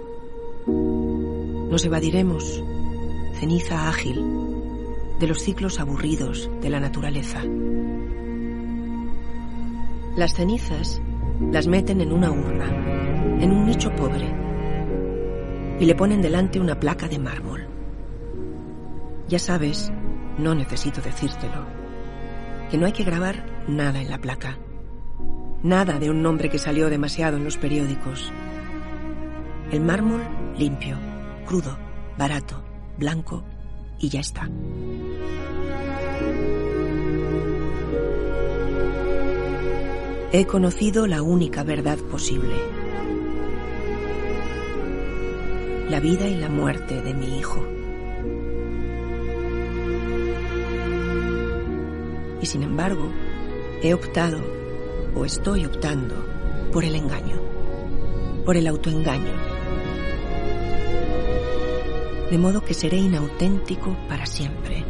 [0.65, 2.63] Nos evadiremos,
[3.39, 4.25] ceniza ágil,
[5.19, 7.43] de los ciclos aburridos de la naturaleza.
[10.15, 10.99] Las cenizas
[11.51, 12.65] las meten en una urna,
[13.41, 14.27] en un nicho pobre,
[15.79, 17.67] y le ponen delante una placa de mármol.
[19.27, 19.91] Ya sabes,
[20.39, 21.80] no necesito decírtelo,
[22.71, 24.57] que no hay que grabar nada en la placa.
[25.61, 28.31] Nada de un nombre que salió demasiado en los periódicos.
[29.71, 30.21] El mármol
[30.57, 30.97] limpio,
[31.45, 31.77] crudo,
[32.17, 32.63] barato,
[32.97, 33.43] blanco
[33.99, 34.49] y ya está.
[40.31, 42.55] He conocido la única verdad posible.
[45.89, 47.67] La vida y la muerte de mi hijo.
[52.41, 53.11] Y sin embargo,
[53.81, 54.39] he optado,
[55.15, 56.15] o estoy optando,
[56.71, 57.39] por el engaño,
[58.45, 59.33] por el autoengaño.
[62.29, 64.85] De modo que seré inauténtico para siempre.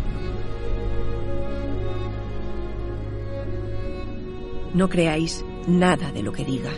[4.74, 6.72] No creáis nada de lo que diga.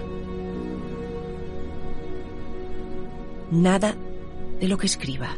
[3.52, 3.96] Nada
[4.60, 5.38] de lo que escriba.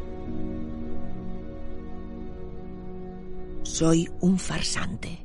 [3.64, 5.25] Soy un farsante.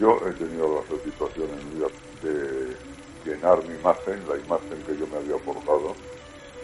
[0.00, 1.88] Yo he tenido la satisfacción en mi vida
[2.22, 2.76] de
[3.24, 5.94] llenar mi imagen, la imagen que yo me había forjado.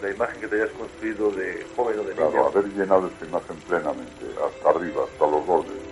[0.03, 2.31] La imagen que te hayas construido de joven o de niño.
[2.31, 5.83] Claro, haber llenado esta imagen plenamente, hasta arriba, hasta los bordes.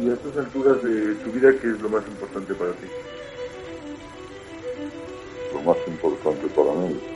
[0.00, 2.86] Y a estas alturas de tu vida, ¿qué es lo más importante para ti?
[5.52, 7.15] Lo más importante para mí.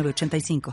[0.03, 0.61] 906985.